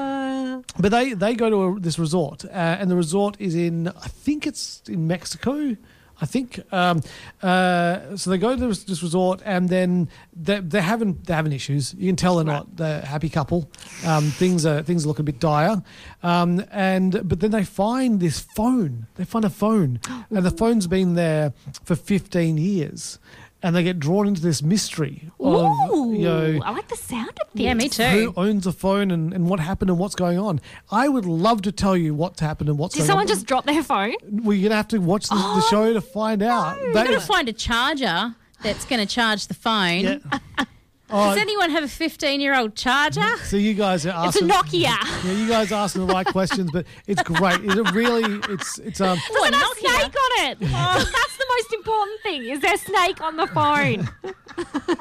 [0.79, 4.07] but they they go to a, this resort, uh, and the resort is in I
[4.07, 5.75] think it's in Mexico.
[6.21, 7.01] I think um,
[7.41, 8.29] uh, so.
[8.29, 11.95] They go to this, this resort, and then they're, they're having they're having issues.
[11.95, 13.69] You can tell they're not the happy couple.
[14.05, 15.81] Um, things are things look a bit dire,
[16.21, 19.07] um, and but then they find this phone.
[19.15, 19.99] They find a phone,
[20.29, 21.53] and the phone's been there
[21.85, 23.17] for fifteen years,
[23.63, 27.29] and they get drawn into this mystery of Ooh, you know I like the sound
[27.29, 27.63] of this.
[27.63, 28.03] Yeah, me too.
[28.03, 30.59] who owns the phone and, and what happened and what's going on.
[30.91, 33.07] I would love to tell you what's happened and what's going on.
[33.07, 33.35] Did going someone on.
[33.35, 34.15] just drop their phone?
[34.43, 36.79] We're gonna have to watch the, the oh, show to find out.
[36.81, 40.01] You've That got to is- find a charger that's going to charge the phone.
[40.01, 40.19] Yeah.
[41.11, 43.37] Does Oh, anyone have a 15 year old charger?
[43.43, 44.47] so you guys are It's a asking.
[44.47, 45.23] Nokia.
[45.25, 47.59] Yeah, you guys are asking the right questions, but it's great.
[47.63, 49.17] It really, it's it's um.
[49.17, 50.57] Does it have snake on it?
[50.73, 52.45] Oh, That's the most important thing.
[52.45, 54.09] Is there snake on the phone?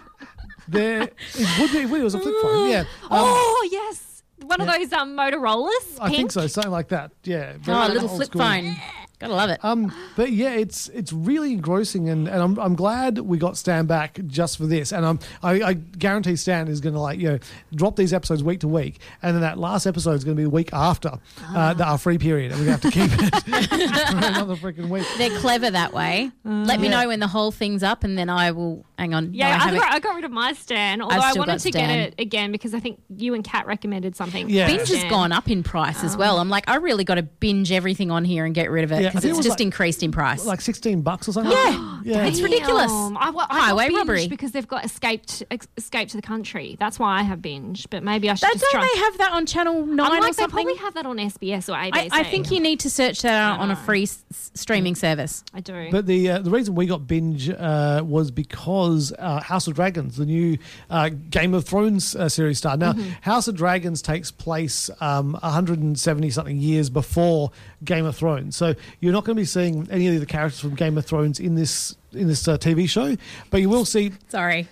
[0.68, 1.98] There, it would be.
[1.98, 2.70] It was a flip phone.
[2.70, 2.80] Yeah.
[2.80, 5.98] Um, oh yes, one of those um Motorola's.
[6.00, 6.46] I think so.
[6.46, 7.10] Something like that.
[7.24, 7.54] Yeah.
[7.66, 8.40] Oh, a little flip school.
[8.42, 8.76] phone.
[9.20, 9.62] Gotta love it.
[9.62, 13.84] Um, but yeah, it's it's really engrossing, and, and I'm, I'm glad we got Stan
[13.86, 14.92] back just for this.
[14.92, 17.38] And I'm, I, I guarantee Stan is going to like you know
[17.74, 20.44] drop these episodes week to week, and then that last episode is going to be
[20.44, 21.18] the week after
[21.48, 23.34] uh, the, our free period, and to have to keep it
[24.10, 25.06] for another freaking week.
[25.18, 26.30] They're clever that way.
[26.44, 27.02] Let me Yeah.
[27.02, 28.86] know when the whole thing's up, and then I will.
[29.00, 29.32] Hang on.
[29.32, 31.60] Yeah, No, I I, got, I got rid of my Stan, although I wanted got
[31.60, 34.50] to get it again because I think you and Kat recommended something.
[34.50, 34.66] Yeah.
[34.66, 36.38] Binge has gone up in price as well.
[36.38, 38.98] I'm like, I really got to binge everything on here and get rid of it
[38.98, 40.44] because think it it's was just like- increased in price.
[40.44, 41.50] Like sixteen bucks or something.
[41.50, 42.00] Yeah.
[42.04, 42.26] yeah.
[42.26, 42.90] It's ridiculous.
[42.92, 44.28] I, wa- I Highway got robbery.
[44.28, 46.76] because they've got escaped ex- escape to the country.
[46.78, 47.88] That's why I have binge.
[47.88, 48.86] But maybe I should Don't just try.
[48.94, 51.70] they have that on Channel 9 I'm or like, they probably have that on SBS
[51.70, 52.08] or ABC.
[52.12, 54.94] I, I think you need to search that out on a free s- s- streaming
[54.94, 55.42] service.
[55.54, 55.88] I do.
[55.90, 60.16] But the uh, the reason we got binge uh, was because uh, House of Dragons,
[60.16, 60.58] the new
[60.90, 62.80] uh, Game of Thrones uh, series, started.
[62.80, 63.10] Now, Mm-hmm.
[63.22, 67.50] House of Dragons takes place um, 170 something years before
[67.84, 70.74] Game of Thrones, so you're not going to be seeing any of the characters from
[70.74, 73.16] Game of Thrones in this in this uh, TV show,
[73.50, 74.66] but you will see Sorry.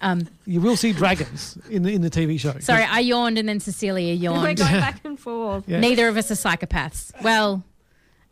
[0.00, 2.58] Um, you will see dragons in the in the TV show.
[2.60, 4.42] sorry, I yawned and then Cecilia yawned.
[4.42, 4.58] We're yawned.
[4.58, 5.64] going back and forth.
[5.66, 5.80] Yeah.
[5.80, 7.10] Neither of us are psychopaths.
[7.22, 7.62] Well,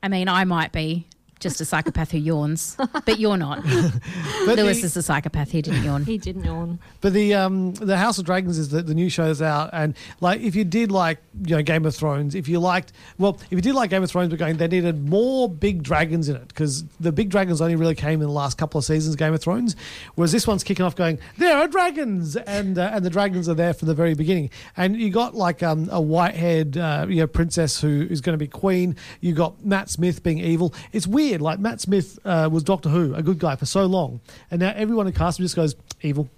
[0.03, 1.07] I mean, I might be
[1.43, 3.63] just a psychopath who yawns, but you're not.
[4.47, 5.51] But Lewis the- is a psychopath.
[5.51, 6.05] He didn't yawn.
[6.05, 6.79] He didn't yawn.
[7.01, 10.41] But the um the House of Dragons is the, the new show's out, and like
[10.41, 13.61] if you did like you know Game of Thrones, if you liked well, if you
[13.61, 16.85] did like Game of Thrones, but going they needed more big dragons in it because
[17.01, 19.41] the big dragons only really came in the last couple of seasons of Game of
[19.41, 19.77] Thrones,
[20.15, 23.55] whereas this one's kicking off going there are dragons, and uh, and the dragons are
[23.55, 27.17] there from the very beginning, and you got like um a white haired uh, you
[27.17, 28.97] know princess who is going to be queen.
[29.21, 30.75] You got Matt Smith being evil.
[30.93, 31.32] It's weird.
[31.41, 34.21] Like Matt Smith uh, was Doctor Who, a good guy for so long,
[34.51, 36.29] and now everyone in cast just goes evil.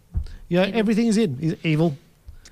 [0.49, 1.39] You know, everything is in.
[1.39, 1.97] He's evil.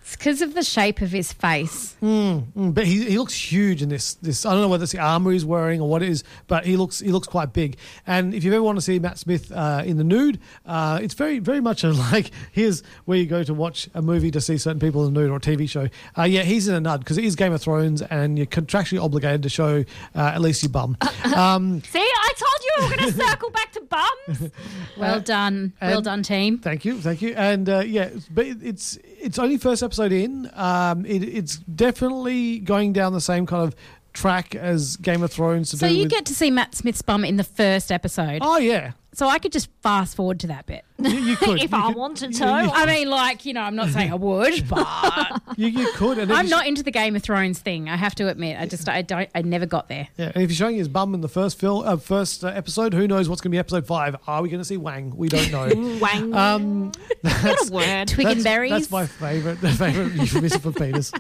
[0.03, 1.97] It's because of the shape of his face.
[2.03, 4.15] Mm, but he, he looks huge in this.
[4.15, 6.67] This I don't know whether it's the armor he's wearing or what it is, but
[6.67, 7.77] he looks he looks quite big.
[8.07, 11.15] And if you ever want to see Matt Smith uh, in the nude, uh, it's
[11.15, 14.59] very very much a, like here's where you go to watch a movie to see
[14.59, 15.89] certain people in the nude or a TV show.
[16.19, 19.03] Uh, yeah, he's in a nud because it is Game of Thrones, and you're contractually
[19.03, 19.85] obligated to show
[20.17, 20.97] uh, at least your bum.
[21.33, 24.51] Um, See, I told you we were going to circle back to bums.
[24.99, 25.73] Well done.
[25.81, 26.59] well done, team.
[26.59, 27.33] Thank you, thank you.
[27.35, 30.51] And uh, yeah, but it's it's only first episode in.
[30.55, 33.75] Um, it, it's definitely going down the same kind of
[34.13, 35.71] track as Game of Thrones.
[35.71, 38.41] To So you with, get to see Matt Smith's bum in the first episode.
[38.43, 40.85] Oh yeah, So I could just fast forward to that bit.
[40.99, 41.61] you, you could.
[41.63, 42.45] if you I could- wanted to.
[42.45, 46.17] you- I mean, like, you know, I'm not saying I would, but You, you could.
[46.19, 47.91] And I'm you- not into the Game of Thrones thing.
[47.91, 48.59] I have to admit.
[48.59, 50.09] I just, I don't, I never got there.
[50.17, 52.95] Yeah, and if you're showing his bum in the first film, uh, first uh, episode,
[52.95, 54.17] who knows what's going to be episode five?
[54.27, 55.13] Are we going to see Wang?
[55.15, 55.99] We don't know.
[56.01, 56.35] Wang.
[56.35, 56.93] um,
[57.23, 58.09] Get a word.
[58.09, 58.71] Twig and that's, berries.
[58.71, 61.13] That's my favorite The favorite euphemism for penis.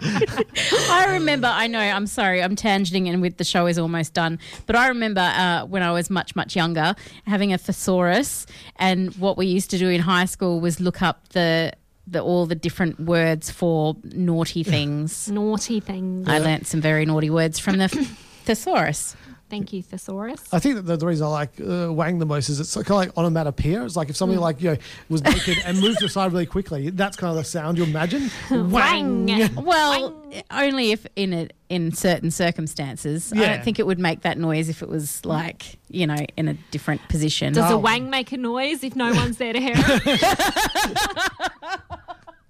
[0.90, 4.38] I remember, I know, I'm sorry, I'm tangenting and with the show is almost done.
[4.66, 6.94] But I remember uh, when I was much, much younger
[7.26, 8.46] having a thesaurus.
[8.76, 11.72] And what we used to do in high school was look up the,
[12.06, 15.28] the all the different words for naughty things.
[15.28, 16.28] Naughty things.
[16.28, 17.88] I learnt some very naughty words from the
[18.44, 19.16] thesaurus.
[19.52, 20.42] Thank you, thesaurus.
[20.50, 22.86] I think that the, the reason I like uh, Wang the most is it's kind
[22.88, 23.84] of like onomatopoeia.
[23.84, 24.76] It's like if somebody like you know
[25.10, 28.30] was naked and moved aside really quickly, that's kind of the sound you imagine.
[28.50, 29.28] Wang.
[29.56, 30.14] Well,
[30.50, 33.30] only if in a, in certain circumstances.
[33.30, 33.54] I Yeah.
[33.56, 36.54] don't think it would make that noise if it was like you know in a
[36.70, 37.52] different position.
[37.52, 37.74] Does Oh.
[37.74, 40.22] a wang make a noise if no one's there to hear it?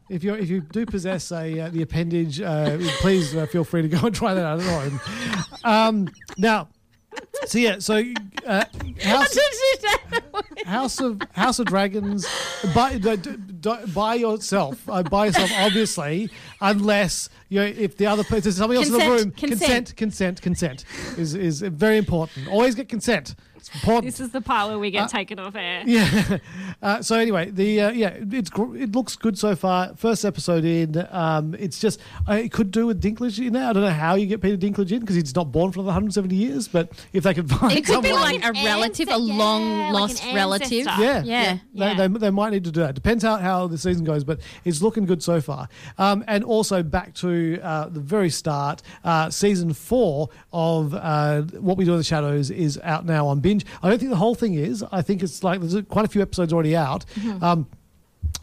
[0.09, 3.81] If you if you do possess a uh, the appendage, uh, please uh, feel free
[3.83, 5.01] to go and try that out at home.
[5.65, 6.69] Um, now,
[7.45, 8.03] so yeah, so
[8.47, 8.65] uh,
[9.03, 9.39] House,
[10.65, 12.27] House of House of Dragons
[12.75, 12.99] by
[13.95, 18.89] by yourself, uh, by yourself, obviously, unless you know if the other person, somebody else
[18.89, 19.95] in the room, consent.
[19.97, 20.85] consent, consent, consent
[21.19, 22.49] is is very important.
[22.49, 23.35] Always get consent.
[23.85, 25.83] It's this is the part where we get taken off air.
[25.93, 26.39] Yeah.
[26.81, 29.95] Uh, so anyway, the uh, yeah, it's it looks good so far.
[29.97, 33.69] First episode in, um, it's just uh, it could do with Dinklage in there.
[33.69, 35.89] I don't know how you get Peter Dinklage in because he's not born for another
[35.89, 36.69] 170 years.
[36.69, 40.25] But if they could find It could be like a relative, a long yeah, lost
[40.25, 40.87] an relative.
[40.87, 41.03] ancestor.
[41.03, 41.59] yeah, Yeah.
[41.73, 41.95] Yeah.
[41.95, 42.95] They, they, they might need to do that.
[42.95, 45.69] Depends how, how the season goes, but it's looking good so far.
[45.99, 51.77] Um, and also back to uh, the very start, uh, season four of uh, What
[51.77, 53.62] We Do in the Shadows is out now on binge.
[53.83, 54.85] I don't think the whole thing is.
[54.93, 57.05] I think it's like there's quite a few episodes already out.
[57.41, 57.67] Um,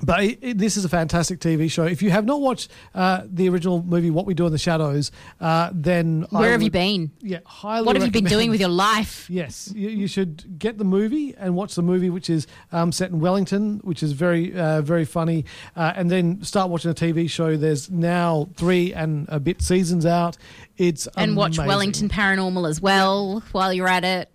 [0.02, 1.84] but it, it- this is a fantastic TV show.
[1.84, 5.12] If you have not watched uh, the original movie What We Do in the Shadows,
[5.42, 7.12] uh, then I Where have you been?
[7.22, 7.86] Yeah, highly.
[7.86, 9.28] What have you been doing with your life?
[9.40, 13.10] Yes, you, you should get the movie and watch the movie, which is um, set
[13.12, 15.46] in Wellington, which is very, uh, very funny,
[15.76, 17.58] uh, and then start watching a TV show.
[17.58, 20.38] There's now three and a bit seasons out.
[20.78, 21.58] It's And watch.
[21.58, 24.30] Wellington Paranormal as well while you're at it.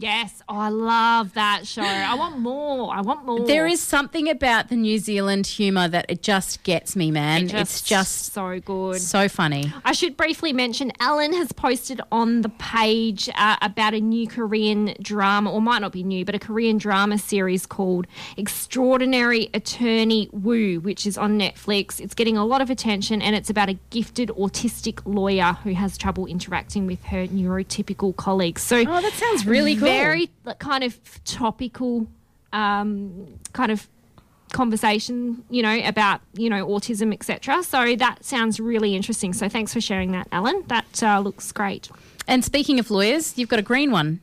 [0.00, 0.42] Yes.
[0.48, 1.82] Oh, I love that show.
[1.82, 2.94] I want more.
[2.94, 3.46] I want more.
[3.46, 7.44] There is something about the New Zealand humour that it just gets me, man.
[7.44, 9.00] It it's just so good.
[9.00, 9.72] so funny.
[9.84, 14.94] I should briefly mention Alan has posted on the page uh, about a new Korean
[15.02, 20.80] drama, or might not be new, but a Korean drama series called Extraordinary Attorney Woo,
[20.80, 22.00] which is on Netflix.
[22.00, 25.98] It's getting a lot of attention and it's about a gifted autistic lawyer who has
[25.98, 28.62] trouble interacting with her neurotypical colleagues.
[28.62, 29.88] So, Oh, that sounds really cool.
[29.90, 32.06] Very kind of topical,
[32.52, 33.88] um, kind of
[34.52, 37.62] conversation, you know, about you know autism, etc.
[37.62, 39.32] So that sounds really interesting.
[39.32, 40.64] So thanks for sharing that, Alan.
[40.68, 41.90] That uh, looks great.
[42.26, 44.20] And speaking of lawyers, you've got a green one.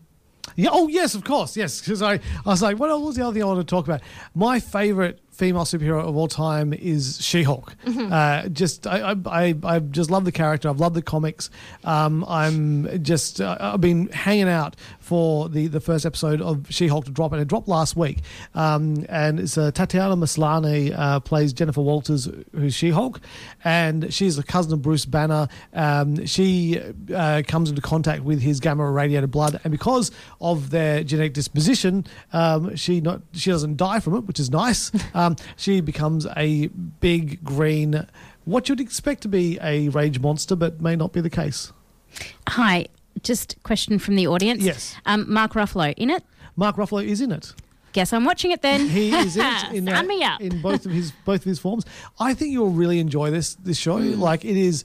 [0.55, 0.69] Yeah.
[0.71, 1.57] Oh, yes, of course.
[1.57, 3.85] Yes, because I, I was like, what was the other thing I wanted to talk
[3.85, 4.01] about?
[4.33, 7.75] My favorite female superhero of all time is She-Hulk.
[8.07, 10.69] Uh, just, I, I, I, I just love the character.
[10.69, 11.49] I've loved the comics.
[11.83, 17.05] Um, I'm just, uh, I've been hanging out for the, the first episode of She-Hulk
[17.05, 18.19] to drop, and it dropped last week.
[18.55, 23.19] Um, and it's uh, Tatiana Maslany uh, plays Jennifer Walters, who's She-Hulk,
[23.63, 25.47] and she's a cousin of Bruce Banner.
[25.73, 26.79] Um, she
[27.13, 32.05] uh, comes into contact with his gamma irradiated blood, and because of their genetic disposition,
[32.33, 34.91] um, she not she doesn't die from it, which is nice.
[35.27, 38.07] Um, she becomes a big green,
[38.45, 41.71] what you'd expect to be a rage monster, but may not be the case.
[42.49, 42.87] Hi,
[43.21, 44.63] just question from the audience.
[44.63, 44.95] Yes.
[45.05, 46.23] Um, Mark Ruffalo in it.
[46.55, 47.53] Mark Ruffalo is in it.
[47.93, 48.87] Guess I'm watching it then.
[48.87, 50.39] He is in it in, Sign me up.
[50.39, 51.83] in both of his both of his forms.
[52.19, 53.95] I think you'll really enjoy this this show.
[53.95, 54.83] Like it is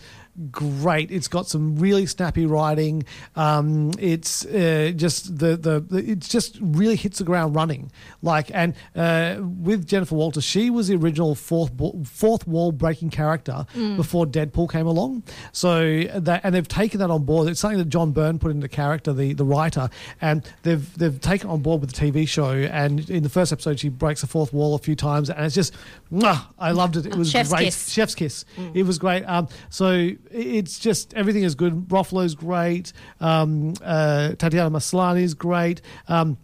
[0.51, 1.11] great.
[1.11, 3.05] It's got some really snappy writing.
[3.37, 7.91] Um, it's uh, just the, the the it just really hits the ground running.
[8.22, 11.72] Like and uh, with Jennifer Walters, she was the original fourth
[12.05, 15.22] fourth wall breaking character before Deadpool came along.
[15.53, 17.49] So that and they've taken that on board.
[17.49, 21.51] It's something that John Byrne put into character, the the writer, and they've they've taken
[21.51, 22.51] it on board with the TV show.
[22.53, 25.55] And in the first episode, she breaks the fourth wall a few times, and it's
[25.55, 25.74] just,
[26.12, 27.07] mwah, I loved it.
[27.07, 27.64] It was Chef's great.
[27.64, 27.91] kiss.
[27.91, 28.45] Chef's kiss.
[28.74, 29.24] It was great.
[29.24, 31.88] Um, so it's just everything is good.
[31.88, 32.92] Ruffalo's great.
[33.20, 35.80] Um, uh, Tatiana Maslany is great.
[36.08, 36.36] Um,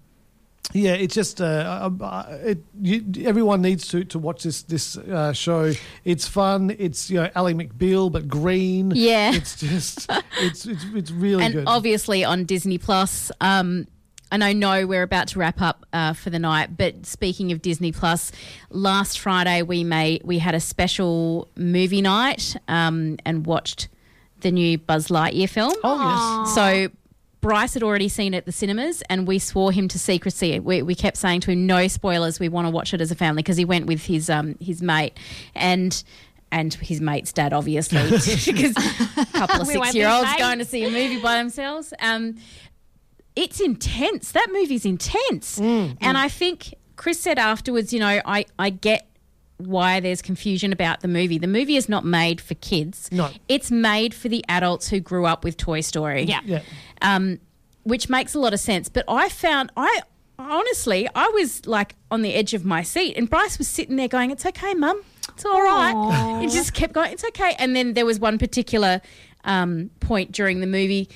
[0.74, 4.98] Yeah, it's just uh, uh, uh, it, you, everyone needs to, to watch this this
[4.98, 5.72] uh, show.
[6.04, 6.76] It's fun.
[6.78, 8.92] It's you know Ally McBeal but green.
[8.94, 9.32] Yeah.
[9.32, 10.10] it's just
[10.42, 11.64] it's it's, it's really and good.
[11.66, 13.32] obviously on Disney Plus.
[13.40, 13.86] Um,
[14.30, 17.62] and I know we're about to wrap up uh, for the night, but speaking of
[17.62, 18.32] Disney Plus,
[18.70, 23.88] last Friday we made we had a special movie night um, and watched
[24.40, 25.74] the new Buzz Lightyear film.
[25.82, 26.54] Oh yes.
[26.54, 26.88] So
[27.40, 30.58] Bryce had already seen it at the cinemas, and we swore him to secrecy.
[30.58, 32.40] We, we kept saying to him, "No spoilers.
[32.40, 34.82] We want to watch it as a family," because he went with his um, his
[34.82, 35.16] mate
[35.54, 36.02] and.
[36.50, 38.02] And his mate's dad, obviously,
[38.50, 38.74] because
[39.18, 41.92] a couple of We six year olds going to see a movie by themselves.
[42.00, 42.36] Um,
[43.38, 44.32] it's intense.
[44.32, 45.58] That movie's intense.
[45.60, 49.08] And I think Chris said afterwards, you know, I, I get
[49.58, 51.38] why there's confusion about the movie.
[51.38, 53.08] The movie is not made for kids.
[53.12, 53.30] No.
[53.48, 56.22] It's made for the adults who grew up with Toy Story.
[56.24, 56.40] Yeah.
[56.44, 56.62] Yeah.
[57.00, 57.38] Um,
[57.84, 58.88] which makes a lot of sense.
[58.88, 60.00] But I found I
[60.38, 64.08] honestly I was like on the edge of my seat and Bryce was sitting there
[64.08, 65.00] going, It's okay, Mum.
[65.28, 66.42] It's all right.
[66.42, 67.54] It just kept going, It's okay.
[67.58, 69.00] And then there was one particular
[69.44, 71.08] um, point during the movie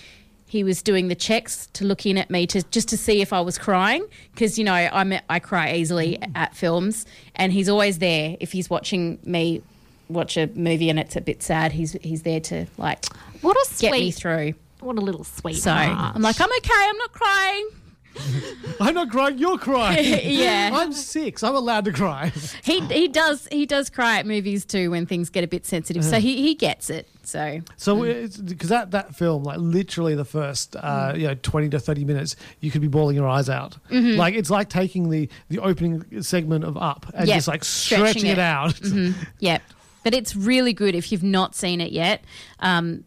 [0.53, 3.33] he was doing the checks to look in at me to just to see if
[3.33, 6.31] I was crying because you know I'm I cry easily mm.
[6.35, 9.63] at films and he's always there if he's watching me
[10.11, 13.07] watch a movie and it's a bit sad he's he's there to like
[13.41, 15.55] What a get me sweet, through what a little sweet.
[15.55, 17.69] so I'm like I'm okay I'm not crying
[18.79, 19.39] I'm not crying.
[19.39, 20.21] You're crying.
[20.23, 20.69] Yeah.
[20.75, 21.43] I'm six.
[21.43, 22.31] I'm allowed to cry.
[22.63, 26.05] he he does he does cry at movies too when things get a bit sensitive
[26.05, 26.21] so uh.
[26.21, 31.13] he he gets it so So because that that film, like literally the first uh,
[31.17, 33.77] you know twenty to thirty minutes, you could be bawling your eyes out.
[33.91, 34.19] Mm-hmm.
[34.19, 38.23] Like it's like taking the the opening segment of Up and Yep, just like stretching
[38.25, 38.33] stretching, it.
[38.33, 38.81] it, out.
[39.39, 39.59] Yeah,
[40.05, 42.25] but it's really good if you've not seen it yet.
[42.61, 43.05] Um,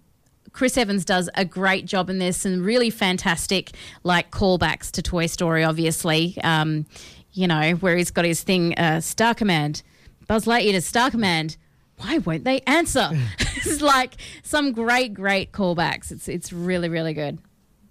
[0.52, 3.72] Chris Evans does a great job in this, and really fantastic
[4.04, 5.64] like callbacks to Toy Story.
[5.64, 6.86] Obviously, um,
[7.34, 9.84] you know where he's got his thing, uh, Star Command,
[10.28, 11.58] Buzz Lightyear to Star Command.
[11.98, 13.10] Why won't they answer?
[13.40, 16.12] it's like some great, great callbacks.
[16.12, 17.40] It's it's really, really good.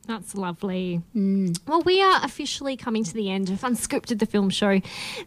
[0.07, 1.03] That's lovely.
[1.15, 4.81] Well, we are officially coming to the end of Unscripted, the film show,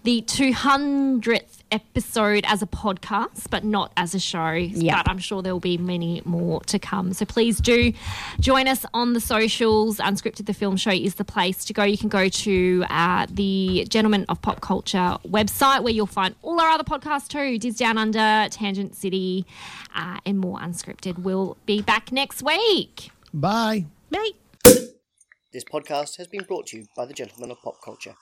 [0.04, 4.52] the 200th episode as a podcast, but not as a show.
[4.52, 4.98] Yeah.
[4.98, 7.14] But I'm sure there will be many more to come.
[7.14, 7.94] So please do
[8.40, 9.98] join us on the socials.
[9.98, 11.84] Unscripted, the film show is the place to go.
[11.84, 16.60] You can go to uh, the Gentlemen of Pop Culture website where you'll find all
[16.62, 19.46] our other podcasts too Diz Down Under, Tangent City,
[19.96, 21.20] uh, and more Unscripted.
[21.20, 23.12] We'll be back next week.
[23.34, 23.86] Bye.
[24.10, 24.32] Bye.
[25.54, 28.16] This podcast has been brought to you by the Gentlemen of Pop Culture.